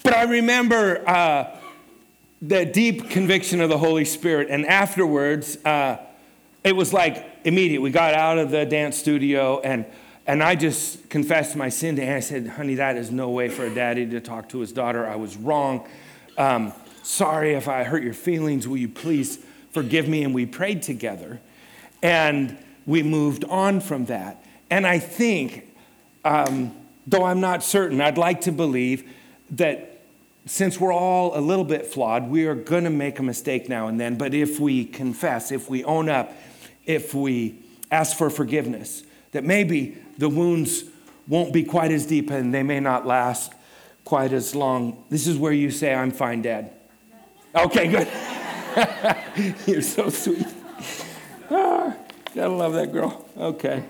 But 0.03 0.13
I 0.13 0.23
remember 0.23 1.07
uh, 1.09 1.57
the 2.41 2.63
deep 2.63 3.09
conviction 3.09 3.59
of 3.59 3.69
the 3.69 3.77
Holy 3.79 4.05
Spirit, 4.05 4.49
and 4.51 4.67
afterwards, 4.67 5.57
uh, 5.65 5.97
it 6.63 6.75
was 6.75 6.93
like 6.93 7.25
immediate. 7.43 7.81
We 7.81 7.89
got 7.89 8.13
out 8.13 8.37
of 8.37 8.51
the 8.51 8.65
dance 8.65 8.97
studio, 8.97 9.59
and 9.61 9.85
and 10.27 10.43
I 10.43 10.53
just 10.55 11.09
confessed 11.09 11.55
my 11.55 11.69
sin 11.69 11.95
to 11.95 12.03
Anne. 12.03 12.17
I 12.17 12.19
said, 12.19 12.47
"Honey, 12.47 12.75
that 12.75 12.97
is 12.97 13.09
no 13.11 13.29
way 13.31 13.49
for 13.49 13.65
a 13.65 13.73
daddy 13.73 14.05
to 14.05 14.21
talk 14.21 14.47
to 14.49 14.59
his 14.59 14.71
daughter. 14.71 15.07
I 15.07 15.15
was 15.15 15.35
wrong. 15.35 15.87
Um, 16.39 16.73
sorry 17.04 17.54
if 17.54 17.67
I 17.67 17.84
hurt 17.84 18.02
your 18.02 18.13
feelings. 18.13 18.67
Will 18.67 18.78
you 18.78 18.89
please 18.89 19.38
forgive 19.71 20.08
me?" 20.08 20.23
And 20.23 20.34
we 20.34 20.47
prayed 20.47 20.82
together, 20.82 21.39
and 22.02 22.58
we 22.88 23.04
moved 23.04 23.43
on 23.45 23.82
from 23.82 24.06
that. 24.06 24.43
And 24.71 24.88
I 24.88 24.97
think, 24.97 25.67
um, 26.25 26.75
though 27.06 27.23
I'm 27.23 27.41
not 27.41 27.62
certain, 27.62 28.02
I'd 28.02 28.17
like 28.17 28.41
to 28.41 28.52
believe 28.52 29.04
that 29.52 30.02
since 30.45 30.80
we're 30.80 30.93
all 30.93 31.38
a 31.38 31.41
little 31.41 31.63
bit 31.63 31.86
flawed, 31.86 32.30
we 32.30 32.47
are 32.47 32.56
going 32.56 32.84
to 32.84 32.89
make 32.89 33.19
a 33.19 33.23
mistake 33.23 33.69
now 33.69 33.88
and 33.88 33.99
then. 33.99 34.17
But 34.17 34.34
if 34.34 34.60
we 34.60 34.86
confess, 34.86 35.52
if 35.52 35.69
we 35.69 35.84
own 35.84 36.10
up, 36.10 36.34
if 36.86 37.13
we 37.13 37.56
ask 37.91 38.17
for 38.17 38.30
forgiveness, 38.30 39.04
that 39.32 39.43
maybe 39.43 39.97
the 40.17 40.30
wounds 40.30 40.86
won't 41.28 41.54
be 41.54 41.63
quite 41.63 41.91
as 41.91 42.08
deep 42.08 42.32
and 42.32 42.52
they 42.54 42.63
may 42.63 42.80
not 42.80 43.06
last 43.06 43.54
quite 44.10 44.34
as 44.34 44.56
long. 44.56 45.04
This 45.10 45.28
is 45.28 45.38
where 45.38 45.54
you 45.54 45.69
say, 45.69 45.93
I'm 45.93 46.10
fine, 46.10 46.41
Dad. 46.41 46.72
Okay, 47.54 47.88
good. 47.88 48.08
You're 49.67 49.84
so 49.84 50.10
sweet. 50.10 50.48
Ah, 51.52 51.95
gotta 52.34 52.54
love 52.54 52.74
that 52.74 52.91
girl. 52.91 53.24
Okay 53.38 53.84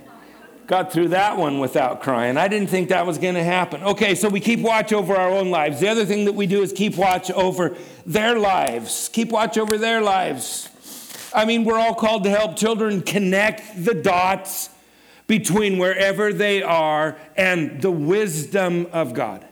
got 0.69 0.93
through 0.93 1.07
that 1.07 1.35
one 1.35 1.57
without 1.57 1.99
crying. 1.99 2.37
I 2.37 2.47
didn't 2.47 2.69
think 2.69 2.89
that 2.89 3.03
was 3.03 3.17
to 3.17 3.43
happen. 3.43 3.81
Okay, 3.81 4.13
so 4.13 4.29
we 4.29 4.39
keep 4.39 4.59
watch 4.59 4.93
over 4.93 5.15
our 5.15 5.31
own 5.31 5.49
lives. 5.49 5.79
The 5.79 5.87
other 5.87 6.05
thing 6.05 6.25
that 6.25 6.33
we 6.33 6.45
do 6.45 6.61
is 6.61 6.71
keep 6.71 6.95
watch 6.95 7.31
over 7.31 7.75
their 8.05 8.37
lives. 8.37 9.09
Keep 9.11 9.31
watch 9.31 9.57
over 9.57 9.79
their 9.79 9.99
lives. 9.99 10.69
I 11.33 11.45
mean, 11.45 11.63
we're 11.63 11.79
all 11.79 11.95
called 11.95 12.23
to 12.25 12.29
help 12.29 12.55
children 12.55 13.01
connect 13.01 13.83
the 13.83 13.95
dots 13.95 14.69
between 15.25 15.79
wherever 15.79 16.31
they 16.31 16.61
are 16.61 17.17
and 17.35 17.81
the 17.81 17.89
wisdom 17.89 18.85
of 18.93 19.15
God. 19.15 19.48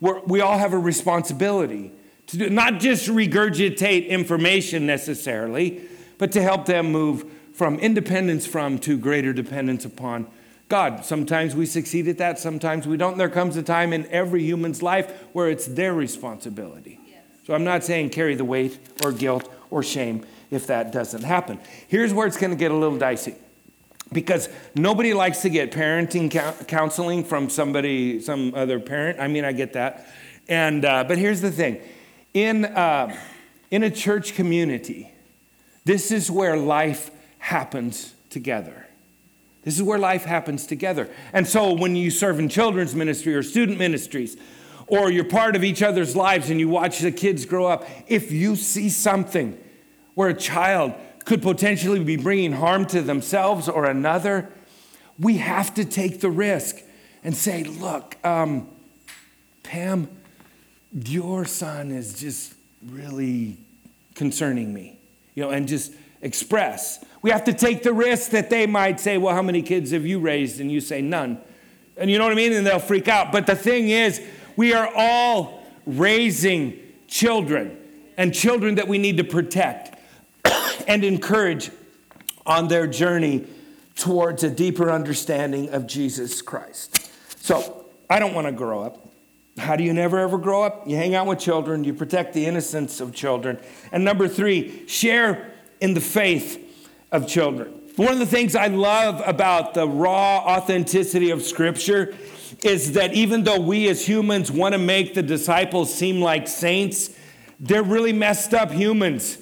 We're, 0.00 0.20
we 0.20 0.40
all 0.40 0.58
have 0.58 0.72
a 0.72 0.78
responsibility 0.78 1.92
to 2.28 2.38
do, 2.38 2.50
not 2.50 2.80
just 2.80 3.08
regurgitate 3.08 4.08
information 4.08 4.86
necessarily, 4.86 5.82
but 6.18 6.32
to 6.32 6.42
help 6.42 6.66
them 6.66 6.90
move 6.92 7.30
from 7.52 7.78
independence 7.78 8.46
from 8.46 8.78
to 8.78 8.96
greater 8.96 9.32
dependence 9.32 9.84
upon 9.84 10.26
God. 10.68 11.04
Sometimes 11.04 11.54
we 11.54 11.66
succeed 11.66 12.08
at 12.08 12.18
that, 12.18 12.38
sometimes 12.38 12.86
we 12.86 12.96
don't. 12.96 13.18
There 13.18 13.28
comes 13.28 13.56
a 13.56 13.62
time 13.62 13.92
in 13.92 14.06
every 14.06 14.42
human's 14.42 14.82
life 14.82 15.10
where 15.32 15.50
it's 15.50 15.66
their 15.66 15.92
responsibility. 15.92 17.00
So 17.46 17.54
I'm 17.54 17.64
not 17.64 17.82
saying 17.82 18.10
carry 18.10 18.36
the 18.36 18.44
weight 18.44 18.78
or 19.02 19.10
guilt 19.12 19.52
or 19.70 19.82
shame 19.82 20.24
if 20.50 20.68
that 20.68 20.92
doesn't 20.92 21.24
happen. 21.24 21.58
Here's 21.88 22.14
where 22.14 22.26
it's 22.26 22.36
going 22.36 22.50
to 22.50 22.56
get 22.56 22.70
a 22.70 22.76
little 22.76 22.98
dicey. 22.98 23.34
Because 24.12 24.48
nobody 24.74 25.14
likes 25.14 25.42
to 25.42 25.50
get 25.50 25.70
parenting 25.70 26.66
counseling 26.66 27.22
from 27.24 27.48
somebody, 27.48 28.20
some 28.20 28.54
other 28.54 28.80
parent. 28.80 29.20
I 29.20 29.28
mean, 29.28 29.44
I 29.44 29.52
get 29.52 29.74
that. 29.74 30.08
And, 30.48 30.84
uh, 30.84 31.04
but 31.04 31.16
here's 31.16 31.40
the 31.40 31.52
thing 31.52 31.80
in, 32.34 32.64
uh, 32.64 33.16
in 33.70 33.84
a 33.84 33.90
church 33.90 34.34
community, 34.34 35.12
this 35.84 36.10
is 36.10 36.30
where 36.30 36.56
life 36.56 37.10
happens 37.38 38.14
together. 38.30 38.86
This 39.62 39.76
is 39.76 39.82
where 39.82 39.98
life 39.98 40.24
happens 40.24 40.66
together. 40.66 41.08
And 41.32 41.46
so 41.46 41.72
when 41.72 41.94
you 41.94 42.10
serve 42.10 42.38
in 42.38 42.48
children's 42.48 42.94
ministry 42.94 43.34
or 43.34 43.42
student 43.42 43.78
ministries, 43.78 44.36
or 44.86 45.10
you're 45.10 45.24
part 45.24 45.54
of 45.54 45.62
each 45.62 45.82
other's 45.82 46.16
lives 46.16 46.50
and 46.50 46.58
you 46.58 46.68
watch 46.68 46.98
the 46.98 47.12
kids 47.12 47.44
grow 47.46 47.66
up, 47.66 47.86
if 48.08 48.32
you 48.32 48.56
see 48.56 48.88
something 48.88 49.56
where 50.14 50.28
a 50.28 50.34
child 50.34 50.94
could 51.24 51.42
potentially 51.42 52.02
be 52.02 52.16
bringing 52.16 52.52
harm 52.52 52.86
to 52.86 53.02
themselves 53.02 53.68
or 53.68 53.84
another, 53.84 54.50
we 55.18 55.36
have 55.36 55.74
to 55.74 55.84
take 55.84 56.20
the 56.20 56.30
risk 56.30 56.76
and 57.22 57.36
say, 57.36 57.64
look, 57.64 58.16
um, 58.24 58.68
Pam, 59.62 60.08
your 60.92 61.44
son 61.44 61.90
is 61.90 62.18
just 62.18 62.54
really 62.86 63.58
concerning 64.14 64.72
me, 64.72 64.98
you 65.34 65.42
know, 65.42 65.50
and 65.50 65.68
just 65.68 65.92
express. 66.22 67.04
We 67.22 67.30
have 67.30 67.44
to 67.44 67.52
take 67.52 67.82
the 67.82 67.92
risk 67.92 68.30
that 68.30 68.50
they 68.50 68.66
might 68.66 68.98
say, 68.98 69.18
Well, 69.18 69.34
how 69.34 69.42
many 69.42 69.62
kids 69.62 69.90
have 69.92 70.06
you 70.06 70.18
raised? 70.18 70.60
And 70.60 70.70
you 70.70 70.80
say, 70.80 71.02
None. 71.02 71.38
And 71.96 72.10
you 72.10 72.18
know 72.18 72.24
what 72.24 72.32
I 72.32 72.36
mean? 72.36 72.52
And 72.52 72.66
they'll 72.66 72.78
freak 72.78 73.08
out. 73.08 73.30
But 73.30 73.46
the 73.46 73.54
thing 73.54 73.90
is, 73.90 74.22
we 74.56 74.72
are 74.72 74.90
all 74.94 75.64
raising 75.86 76.78
children 77.08 77.76
and 78.16 78.34
children 78.34 78.76
that 78.76 78.88
we 78.88 78.98
need 78.98 79.18
to 79.18 79.24
protect 79.24 79.99
and 80.90 81.04
encourage 81.04 81.70
on 82.44 82.66
their 82.66 82.84
journey 82.84 83.46
towards 83.94 84.42
a 84.42 84.50
deeper 84.50 84.90
understanding 84.90 85.68
of 85.68 85.86
Jesus 85.86 86.42
Christ. 86.42 87.08
So, 87.40 87.86
I 88.10 88.18
don't 88.18 88.34
want 88.34 88.48
to 88.48 88.52
grow 88.52 88.82
up. 88.82 89.08
How 89.56 89.76
do 89.76 89.84
you 89.84 89.92
never 89.92 90.18
ever 90.18 90.36
grow 90.36 90.64
up? 90.64 90.88
You 90.88 90.96
hang 90.96 91.14
out 91.14 91.28
with 91.28 91.38
children, 91.38 91.84
you 91.84 91.94
protect 91.94 92.34
the 92.34 92.44
innocence 92.44 93.00
of 93.00 93.14
children. 93.14 93.60
And 93.92 94.04
number 94.04 94.26
three, 94.26 94.84
share 94.88 95.52
in 95.80 95.94
the 95.94 96.00
faith 96.00 96.58
of 97.12 97.28
children. 97.28 97.72
One 97.94 98.12
of 98.12 98.18
the 98.18 98.26
things 98.26 98.56
I 98.56 98.66
love 98.66 99.22
about 99.24 99.74
the 99.74 99.86
raw 99.86 100.38
authenticity 100.38 101.30
of 101.30 101.42
Scripture 101.42 102.16
is 102.64 102.94
that 102.94 103.14
even 103.14 103.44
though 103.44 103.60
we 103.60 103.88
as 103.88 104.04
humans 104.04 104.50
want 104.50 104.72
to 104.72 104.78
make 104.78 105.14
the 105.14 105.22
disciples 105.22 105.94
seem 105.94 106.20
like 106.20 106.48
saints, 106.48 107.10
they're 107.60 107.84
really 107.84 108.12
messed 108.12 108.54
up 108.54 108.72
humans. 108.72 109.38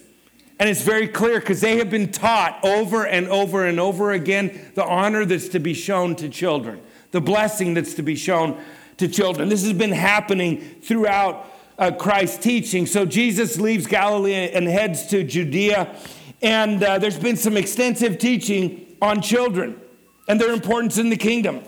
And 0.58 0.68
it's 0.68 0.82
very 0.82 1.06
clear 1.06 1.40
because 1.40 1.60
they 1.60 1.76
have 1.78 1.90
been 1.90 2.10
taught 2.10 2.58
over 2.64 3.06
and 3.06 3.28
over 3.28 3.66
and 3.66 3.78
over 3.78 4.12
again 4.12 4.72
the 4.74 4.84
honor 4.84 5.24
that's 5.24 5.48
to 5.50 5.60
be 5.60 5.74
shown 5.74 6.16
to 6.16 6.28
children, 6.28 6.80
the 7.12 7.20
blessing 7.20 7.74
that's 7.74 7.94
to 7.94 8.02
be 8.02 8.16
shown 8.16 8.60
to 8.96 9.08
children. 9.08 9.48
This 9.48 9.62
has 9.62 9.72
been 9.72 9.92
happening 9.92 10.60
throughout 10.82 11.46
uh, 11.78 11.92
Christ's 11.92 12.38
teaching. 12.38 12.86
So 12.86 13.06
Jesus 13.06 13.60
leaves 13.60 13.86
Galilee 13.86 14.34
and 14.34 14.66
heads 14.66 15.06
to 15.08 15.22
Judea 15.22 15.94
and 16.40 16.82
uh, 16.82 16.98
there's 16.98 17.18
been 17.18 17.36
some 17.36 17.56
extensive 17.56 18.18
teaching 18.18 18.96
on 19.02 19.20
children 19.22 19.80
and 20.28 20.40
their 20.40 20.52
importance 20.52 20.98
in 20.98 21.10
the 21.10 21.16
kingdom. 21.16 21.62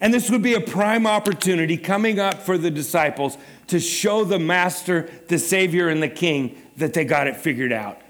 And 0.00 0.12
this 0.12 0.28
would 0.28 0.42
be 0.42 0.54
a 0.54 0.60
prime 0.60 1.06
opportunity 1.06 1.76
coming 1.76 2.18
up 2.18 2.42
for 2.42 2.58
the 2.58 2.70
disciples 2.70 3.38
to 3.68 3.78
show 3.78 4.24
the 4.24 4.38
Master, 4.38 5.08
the 5.28 5.38
Savior, 5.38 5.88
and 5.88 6.02
the 6.02 6.08
King 6.08 6.60
that 6.76 6.94
they 6.94 7.04
got 7.04 7.26
it 7.26 7.36
figured 7.36 7.72
out. 7.72 8.00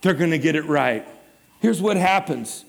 They're 0.00 0.14
going 0.14 0.30
to 0.30 0.38
get 0.38 0.54
it 0.56 0.64
right. 0.64 1.06
Here's 1.60 1.80
what 1.80 1.96
happens 1.96 2.64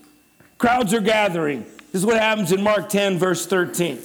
crowds 0.57 0.93
are 0.93 1.01
gathering. 1.01 1.63
This 1.91 2.01
is 2.01 2.05
what 2.05 2.17
happens 2.17 2.51
in 2.51 2.61
Mark 2.61 2.89
10, 2.89 3.17
verse 3.17 3.47
13. 3.47 3.99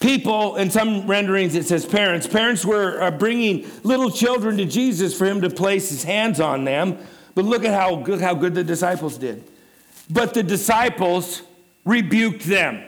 People, 0.00 0.56
in 0.56 0.68
some 0.70 1.06
renderings, 1.06 1.54
it 1.54 1.64
says 1.66 1.86
parents. 1.86 2.26
Parents 2.26 2.64
were 2.64 3.00
uh, 3.00 3.10
bringing 3.12 3.70
little 3.84 4.10
children 4.10 4.56
to 4.56 4.64
Jesus 4.64 5.16
for 5.16 5.26
him 5.26 5.40
to 5.42 5.50
place 5.50 5.90
his 5.90 6.02
hands 6.02 6.40
on 6.40 6.64
them. 6.64 6.98
But 7.36 7.44
look 7.44 7.64
at 7.64 7.72
how 7.72 7.96
good, 7.96 8.20
how 8.20 8.34
good 8.34 8.54
the 8.54 8.64
disciples 8.64 9.16
did. 9.16 9.44
But 10.10 10.34
the 10.34 10.42
disciples 10.42 11.42
rebuked 11.84 12.42
them. 12.42 12.82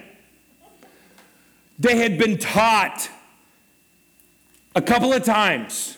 They 1.78 1.98
had 1.98 2.18
been 2.18 2.38
taught 2.38 3.08
a 4.74 4.82
couple 4.82 5.12
of 5.12 5.22
times 5.24 5.96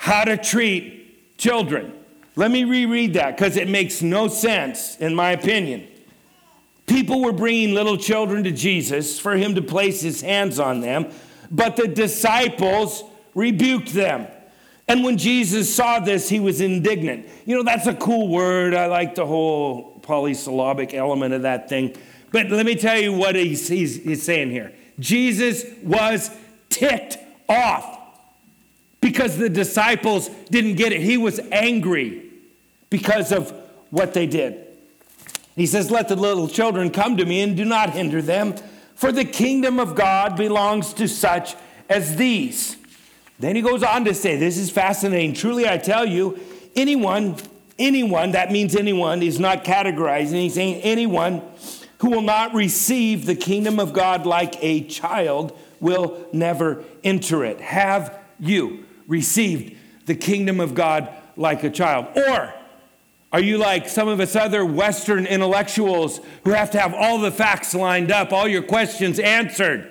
how 0.00 0.24
to 0.24 0.34
treat 0.34 1.36
children. 1.36 1.92
Let 2.34 2.50
me 2.50 2.64
reread 2.64 3.12
that 3.14 3.36
because 3.36 3.58
it 3.58 3.68
makes 3.68 4.00
no 4.00 4.28
sense, 4.28 4.96
in 4.96 5.14
my 5.14 5.32
opinion. 5.32 5.86
People 6.86 7.20
were 7.20 7.34
bringing 7.34 7.74
little 7.74 7.98
children 7.98 8.42
to 8.44 8.50
Jesus 8.50 9.20
for 9.20 9.36
him 9.36 9.54
to 9.56 9.62
place 9.62 10.00
his 10.00 10.22
hands 10.22 10.58
on 10.58 10.80
them, 10.80 11.10
but 11.50 11.76
the 11.76 11.86
disciples 11.86 13.04
rebuked 13.34 13.92
them. 13.92 14.26
And 14.88 15.04
when 15.04 15.18
Jesus 15.18 15.72
saw 15.72 16.00
this, 16.00 16.30
he 16.30 16.40
was 16.40 16.62
indignant. 16.62 17.26
You 17.44 17.56
know, 17.56 17.62
that's 17.62 17.86
a 17.86 17.94
cool 17.94 18.28
word. 18.28 18.72
I 18.72 18.86
like 18.86 19.16
the 19.16 19.26
whole 19.26 19.98
polysyllabic 20.00 20.94
element 20.94 21.34
of 21.34 21.42
that 21.42 21.68
thing. 21.68 21.94
But 22.32 22.48
let 22.48 22.64
me 22.64 22.74
tell 22.74 22.98
you 22.98 23.12
what 23.12 23.34
he's, 23.34 23.68
he's, 23.68 24.02
he's 24.02 24.22
saying 24.22 24.50
here. 24.50 24.72
Jesus 24.98 25.62
was 25.82 26.30
ticked 26.70 27.18
off 27.50 27.99
because 29.00 29.36
the 29.36 29.48
disciples 29.48 30.28
didn't 30.50 30.74
get 30.74 30.92
it. 30.92 31.00
He 31.00 31.16
was 31.16 31.40
angry 31.50 32.30
because 32.90 33.32
of 33.32 33.52
what 33.90 34.14
they 34.14 34.26
did. 34.26 34.66
He 35.56 35.66
says, 35.66 35.90
Let 35.90 36.08
the 36.08 36.16
little 36.16 36.48
children 36.48 36.90
come 36.90 37.16
to 37.16 37.24
me 37.24 37.40
and 37.40 37.56
do 37.56 37.64
not 37.64 37.90
hinder 37.90 38.22
them, 38.22 38.54
for 38.94 39.12
the 39.12 39.24
kingdom 39.24 39.78
of 39.78 39.94
God 39.94 40.36
belongs 40.36 40.92
to 40.94 41.08
such 41.08 41.54
as 41.88 42.16
these. 42.16 42.76
Then 43.38 43.56
he 43.56 43.62
goes 43.62 43.82
on 43.82 44.04
to 44.04 44.14
say, 44.14 44.36
This 44.36 44.58
is 44.58 44.70
fascinating. 44.70 45.34
Truly, 45.34 45.68
I 45.68 45.78
tell 45.78 46.06
you, 46.06 46.38
anyone, 46.76 47.36
anyone, 47.78 48.32
that 48.32 48.52
means 48.52 48.76
anyone, 48.76 49.20
he's 49.20 49.40
not 49.40 49.64
categorizing, 49.64 50.42
he's 50.42 50.54
saying 50.54 50.82
anyone 50.82 51.42
who 51.98 52.10
will 52.10 52.22
not 52.22 52.54
receive 52.54 53.26
the 53.26 53.34
kingdom 53.34 53.78
of 53.78 53.92
God 53.92 54.24
like 54.24 54.62
a 54.62 54.84
child 54.84 55.56
will 55.80 56.26
never 56.32 56.84
enter 57.02 57.44
it. 57.44 57.60
Have 57.60 58.18
you 58.38 58.86
received 59.10 59.76
the 60.06 60.14
kingdom 60.14 60.60
of 60.60 60.74
God 60.74 61.12
like 61.36 61.62
a 61.64 61.70
child? 61.70 62.06
Or 62.16 62.54
are 63.32 63.40
you 63.40 63.58
like 63.58 63.88
some 63.88 64.08
of 64.08 64.20
us 64.20 64.34
other 64.34 64.64
Western 64.64 65.26
intellectuals 65.26 66.20
who 66.44 66.52
have 66.52 66.70
to 66.70 66.80
have 66.80 66.94
all 66.94 67.18
the 67.18 67.30
facts 67.30 67.74
lined 67.74 68.10
up, 68.10 68.32
all 68.32 68.48
your 68.48 68.62
questions 68.62 69.18
answered, 69.18 69.90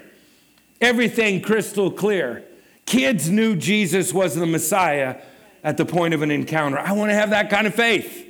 everything 0.82 1.42
crystal 1.42 1.92
clear? 1.92 2.44
Kids 2.86 3.30
knew 3.30 3.56
Jesus 3.56 4.14
was 4.14 4.36
the 4.36 4.48
Messiah 4.48 5.22
at 5.64 5.78
the 5.78 5.86
point 5.86 6.14
of 6.14 6.22
an 6.22 6.32
encounter. 6.32 6.80
I 6.80 6.94
want 6.94 7.12
to 7.12 7.16
have 7.16 7.30
that 7.30 7.50
kind 7.50 7.68
of 7.68 7.76
faith. 7.76 8.26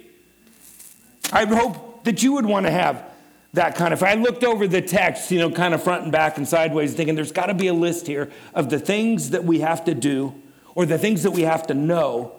I 1.31 1.45
hope 1.45 2.03
that 2.03 2.23
you 2.23 2.33
would 2.33 2.45
want 2.45 2.65
to 2.65 2.71
have 2.71 3.05
that 3.53 3.75
kind 3.75 3.93
of. 3.93 4.03
I 4.03 4.15
looked 4.15 4.43
over 4.43 4.67
the 4.67 4.81
text, 4.81 5.31
you 5.31 5.39
know, 5.39 5.49
kind 5.49 5.73
of 5.73 5.83
front 5.83 6.03
and 6.03 6.11
back 6.11 6.37
and 6.37 6.47
sideways, 6.47 6.93
thinking 6.93 7.15
there's 7.15 7.31
got 7.31 7.47
to 7.47 7.53
be 7.53 7.67
a 7.67 7.73
list 7.73 8.07
here 8.07 8.31
of 8.53 8.69
the 8.69 8.79
things 8.79 9.29
that 9.31 9.43
we 9.43 9.59
have 9.59 9.85
to 9.85 9.93
do 9.93 10.33
or 10.79 10.85
the 10.85 10.97
things 10.97 11.23
that 11.23 11.31
we 11.31 11.41
have 11.41 11.67
to 11.67 11.73
know 11.73 12.31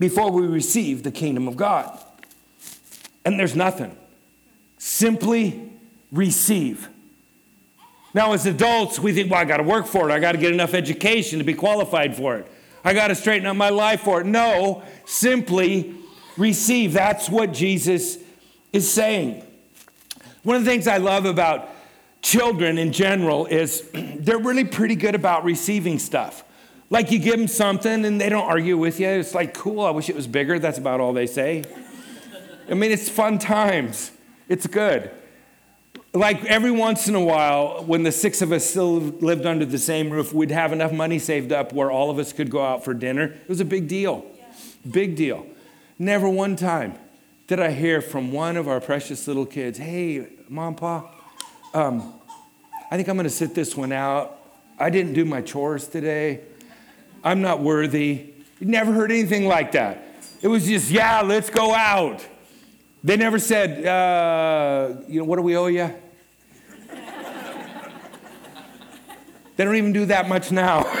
before 0.00 0.32
we 0.32 0.44
receive 0.44 1.04
the 1.04 1.12
kingdom 1.12 1.46
of 1.46 1.56
God. 1.56 1.96
And 3.24 3.38
there's 3.38 3.54
nothing. 3.54 3.96
Simply 4.78 5.70
receive. 6.10 6.88
Now, 8.14 8.32
as 8.32 8.46
adults, 8.46 8.98
we 8.98 9.12
think, 9.12 9.30
well, 9.30 9.38
I 9.38 9.44
got 9.44 9.58
to 9.58 9.62
work 9.62 9.86
for 9.86 10.10
it. 10.10 10.12
I 10.12 10.18
got 10.18 10.32
to 10.32 10.38
get 10.38 10.52
enough 10.52 10.74
education 10.74 11.38
to 11.38 11.44
be 11.44 11.54
qualified 11.54 12.16
for 12.16 12.36
it. 12.36 12.50
I 12.82 12.94
got 12.94 13.08
to 13.08 13.14
straighten 13.14 13.46
up 13.46 13.54
my 13.54 13.70
life 13.70 14.00
for 14.00 14.22
it. 14.22 14.26
No, 14.26 14.82
simply 15.06 15.94
receive. 16.36 16.92
That's 16.92 17.28
what 17.28 17.52
Jesus 17.52 18.18
is 18.72 18.92
saying. 18.92 19.46
One 20.42 20.56
of 20.56 20.64
the 20.64 20.70
things 20.72 20.88
I 20.88 20.96
love 20.96 21.26
about 21.26 21.68
children 22.22 22.76
in 22.76 22.90
general 22.90 23.46
is 23.46 23.88
they're 23.94 24.40
really 24.40 24.64
pretty 24.64 24.96
good 24.96 25.14
about 25.14 25.44
receiving 25.44 26.00
stuff. 26.00 26.42
Like 26.90 27.10
you 27.10 27.18
give 27.18 27.36
them 27.36 27.48
something 27.48 28.04
and 28.04 28.20
they 28.20 28.28
don't 28.28 28.48
argue 28.48 28.78
with 28.78 28.98
you. 28.98 29.08
It's 29.08 29.34
like, 29.34 29.54
cool, 29.54 29.80
I 29.82 29.90
wish 29.90 30.08
it 30.08 30.16
was 30.16 30.26
bigger. 30.26 30.58
That's 30.58 30.78
about 30.78 31.00
all 31.00 31.12
they 31.12 31.26
say. 31.26 31.64
I 32.70 32.74
mean, 32.74 32.90
it's 32.90 33.08
fun 33.08 33.38
times. 33.38 34.10
It's 34.48 34.66
good. 34.66 35.10
Like 36.14 36.44
every 36.46 36.70
once 36.70 37.06
in 37.06 37.14
a 37.14 37.20
while, 37.20 37.84
when 37.84 38.02
the 38.02 38.12
six 38.12 38.40
of 38.40 38.52
us 38.52 38.64
still 38.64 38.96
lived 38.96 39.44
under 39.44 39.66
the 39.66 39.78
same 39.78 40.08
roof, 40.10 40.32
we'd 40.32 40.50
have 40.50 40.72
enough 40.72 40.92
money 40.92 41.18
saved 41.18 41.52
up 41.52 41.72
where 41.72 41.90
all 41.90 42.10
of 42.10 42.18
us 42.18 42.32
could 42.32 42.50
go 42.50 42.64
out 42.64 42.84
for 42.84 42.94
dinner. 42.94 43.24
It 43.24 43.48
was 43.48 43.60
a 43.60 43.64
big 43.66 43.88
deal. 43.88 44.24
Big 44.90 45.16
deal. 45.16 45.46
Never 45.98 46.28
one 46.28 46.56
time 46.56 46.98
did 47.46 47.60
I 47.60 47.70
hear 47.72 48.00
from 48.00 48.32
one 48.32 48.56
of 48.56 48.68
our 48.68 48.80
precious 48.80 49.26
little 49.26 49.46
kids, 49.46 49.78
hey, 49.78 50.28
mom, 50.48 50.74
pa, 50.74 51.10
um, 51.74 52.14
I 52.90 52.96
think 52.96 53.08
I'm 53.08 53.16
going 53.16 53.24
to 53.24 53.30
sit 53.30 53.54
this 53.54 53.76
one 53.76 53.92
out. 53.92 54.38
I 54.78 54.90
didn't 54.90 55.14
do 55.14 55.24
my 55.24 55.42
chores 55.42 55.88
today. 55.88 56.40
I'm 57.22 57.40
not 57.42 57.60
worthy. 57.60 58.34
Never 58.60 58.92
heard 58.92 59.10
anything 59.10 59.46
like 59.46 59.72
that. 59.72 60.04
It 60.40 60.48
was 60.48 60.66
just, 60.66 60.90
yeah, 60.90 61.22
let's 61.22 61.50
go 61.50 61.74
out. 61.74 62.24
They 63.02 63.16
never 63.16 63.38
said, 63.38 63.84
uh, 63.86 64.94
you 65.08 65.20
know, 65.20 65.24
what 65.24 65.36
do 65.36 65.42
we 65.42 65.56
owe 65.56 65.66
you? 65.66 65.92
they 69.56 69.64
don't 69.64 69.76
even 69.76 69.92
do 69.92 70.06
that 70.06 70.28
much 70.28 70.52
now. 70.52 70.82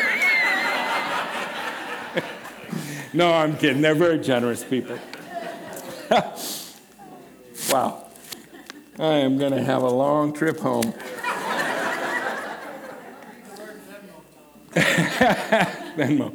no, 3.12 3.32
I'm 3.32 3.56
kidding. 3.56 3.82
They're 3.82 3.94
very 3.94 4.18
generous 4.18 4.64
people. 4.64 4.98
wow. 7.70 8.04
I 8.98 9.14
am 9.18 9.38
going 9.38 9.52
to 9.52 9.62
have 9.62 9.82
a 9.82 9.90
long 9.90 10.32
trip 10.32 10.58
home. 10.58 10.92
Venmo. 15.98 16.34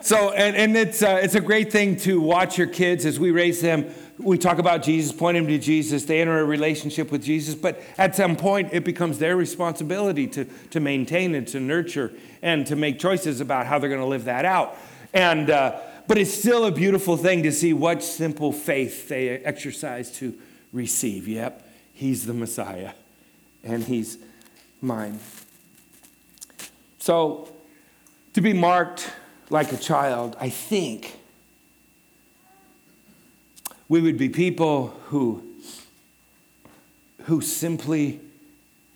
So, 0.00 0.30
and, 0.32 0.54
and 0.54 0.76
it's, 0.76 1.02
uh, 1.02 1.20
it's 1.22 1.34
a 1.34 1.40
great 1.40 1.72
thing 1.72 1.96
to 1.98 2.20
watch 2.20 2.58
your 2.58 2.66
kids 2.66 3.04
as 3.04 3.18
we 3.18 3.30
raise 3.30 3.60
them. 3.60 3.86
We 4.18 4.38
talk 4.38 4.58
about 4.58 4.82
Jesus, 4.82 5.12
point 5.12 5.36
them 5.36 5.46
to 5.46 5.58
Jesus, 5.58 6.04
they 6.04 6.20
enter 6.20 6.38
a 6.38 6.44
relationship 6.44 7.10
with 7.10 7.22
Jesus, 7.22 7.54
but 7.54 7.80
at 7.98 8.14
some 8.14 8.36
point 8.36 8.70
it 8.72 8.84
becomes 8.84 9.18
their 9.18 9.36
responsibility 9.36 10.26
to, 10.28 10.44
to 10.44 10.80
maintain 10.80 11.34
and 11.34 11.46
to 11.48 11.60
nurture 11.60 12.12
and 12.40 12.66
to 12.66 12.76
make 12.76 12.98
choices 12.98 13.40
about 13.40 13.66
how 13.66 13.78
they're 13.78 13.90
going 13.90 14.00
to 14.00 14.06
live 14.06 14.24
that 14.24 14.44
out. 14.44 14.76
And, 15.12 15.50
uh, 15.50 15.80
but 16.06 16.18
it's 16.18 16.32
still 16.32 16.66
a 16.66 16.72
beautiful 16.72 17.16
thing 17.16 17.42
to 17.42 17.52
see 17.52 17.72
what 17.72 18.02
simple 18.02 18.52
faith 18.52 19.08
they 19.08 19.30
exercise 19.30 20.10
to 20.18 20.38
receive. 20.72 21.26
Yep, 21.26 21.68
he's 21.92 22.26
the 22.26 22.34
Messiah, 22.34 22.92
and 23.64 23.82
he's 23.82 24.18
mine. 24.80 25.18
So, 26.98 27.48
to 28.36 28.42
be 28.42 28.52
marked 28.52 29.10
like 29.48 29.72
a 29.72 29.78
child, 29.78 30.36
I 30.38 30.50
think 30.50 31.18
we 33.88 34.02
would 34.02 34.18
be 34.18 34.28
people 34.28 34.88
who, 35.06 35.42
who 37.22 37.40
simply 37.40 38.20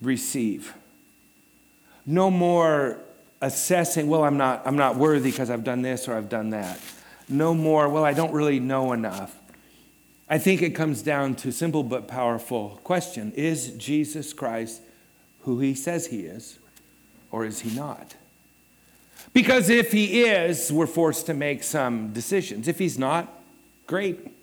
receive. 0.02 0.74
No 2.04 2.30
more 2.30 2.98
assessing, 3.40 4.08
well, 4.08 4.24
I'm 4.24 4.36
not, 4.36 4.60
I'm 4.66 4.76
not 4.76 4.96
worthy 4.96 5.30
because 5.30 5.48
I've 5.48 5.64
done 5.64 5.80
this 5.80 6.06
or 6.06 6.12
I've 6.12 6.28
done 6.28 6.50
that. 6.50 6.78
No 7.26 7.54
more, 7.54 7.88
well, 7.88 8.04
I 8.04 8.12
don't 8.12 8.34
really 8.34 8.60
know 8.60 8.92
enough. 8.92 9.34
I 10.28 10.36
think 10.36 10.60
it 10.60 10.74
comes 10.74 11.00
down 11.00 11.34
to 11.36 11.50
simple 11.50 11.82
but 11.82 12.06
powerful 12.06 12.78
question 12.84 13.32
Is 13.32 13.70
Jesus 13.70 14.34
Christ 14.34 14.82
who 15.44 15.60
he 15.60 15.72
says 15.72 16.08
he 16.08 16.26
is, 16.26 16.58
or 17.30 17.46
is 17.46 17.60
he 17.60 17.74
not? 17.74 18.16
Because 19.32 19.68
if 19.68 19.92
he 19.92 20.22
is, 20.24 20.72
we're 20.72 20.86
forced 20.86 21.26
to 21.26 21.34
make 21.34 21.62
some 21.62 22.12
decisions. 22.12 22.68
If 22.68 22.78
he's 22.78 22.98
not, 22.98 23.28
great. 23.86 24.36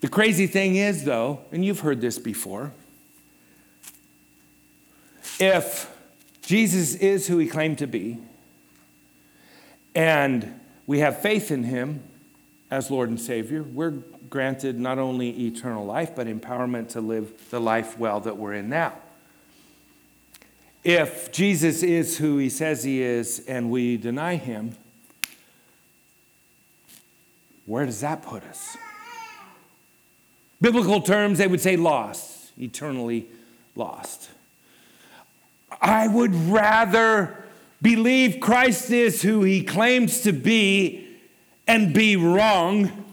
The 0.00 0.08
crazy 0.08 0.46
thing 0.46 0.76
is, 0.76 1.04
though, 1.04 1.40
and 1.52 1.64
you've 1.64 1.80
heard 1.80 2.00
this 2.00 2.18
before, 2.18 2.72
if 5.38 5.94
Jesus 6.42 6.94
is 6.96 7.28
who 7.28 7.38
he 7.38 7.46
claimed 7.46 7.78
to 7.78 7.86
be, 7.86 8.18
and 9.94 10.58
we 10.86 11.00
have 11.00 11.20
faith 11.20 11.50
in 11.50 11.64
him, 11.64 12.02
as 12.70 12.90
Lord 12.90 13.10
and 13.10 13.20
Savior, 13.20 13.62
we're 13.62 13.90
granted 14.30 14.80
not 14.80 14.98
only 14.98 15.46
eternal 15.46 15.84
life, 15.84 16.16
but 16.16 16.26
empowerment 16.26 16.88
to 16.90 17.02
live 17.02 17.50
the 17.50 17.60
life 17.60 17.98
well 17.98 18.18
that 18.20 18.38
we're 18.38 18.54
in 18.54 18.70
now. 18.70 18.94
If 20.84 21.30
Jesus 21.30 21.82
is 21.82 22.18
who 22.18 22.38
he 22.38 22.48
says 22.48 22.82
he 22.82 23.02
is 23.02 23.44
and 23.46 23.70
we 23.70 23.96
deny 23.96 24.36
him, 24.36 24.76
where 27.66 27.86
does 27.86 28.00
that 28.00 28.22
put 28.22 28.42
us? 28.44 28.76
Biblical 30.60 31.00
terms, 31.00 31.38
they 31.38 31.46
would 31.46 31.60
say 31.60 31.76
lost, 31.76 32.50
eternally 32.58 33.26
lost. 33.76 34.30
I 35.80 36.08
would 36.08 36.34
rather 36.34 37.44
believe 37.80 38.40
Christ 38.40 38.90
is 38.90 39.22
who 39.22 39.42
he 39.42 39.62
claims 39.62 40.20
to 40.22 40.32
be 40.32 41.08
and 41.66 41.94
be 41.94 42.16
wrong 42.16 43.04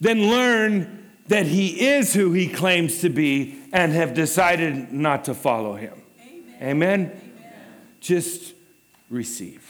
than 0.00 0.30
learn 0.30 1.08
that 1.28 1.46
he 1.46 1.88
is 1.88 2.14
who 2.14 2.32
he 2.32 2.48
claims 2.48 3.00
to 3.00 3.08
be 3.08 3.58
and 3.72 3.92
have 3.92 4.14
decided 4.14 4.92
not 4.92 5.24
to 5.24 5.34
follow 5.34 5.74
him. 5.74 6.01
Amen. 6.62 7.10
Amen? 7.10 7.32
Just 8.00 8.54
receive. 9.10 9.61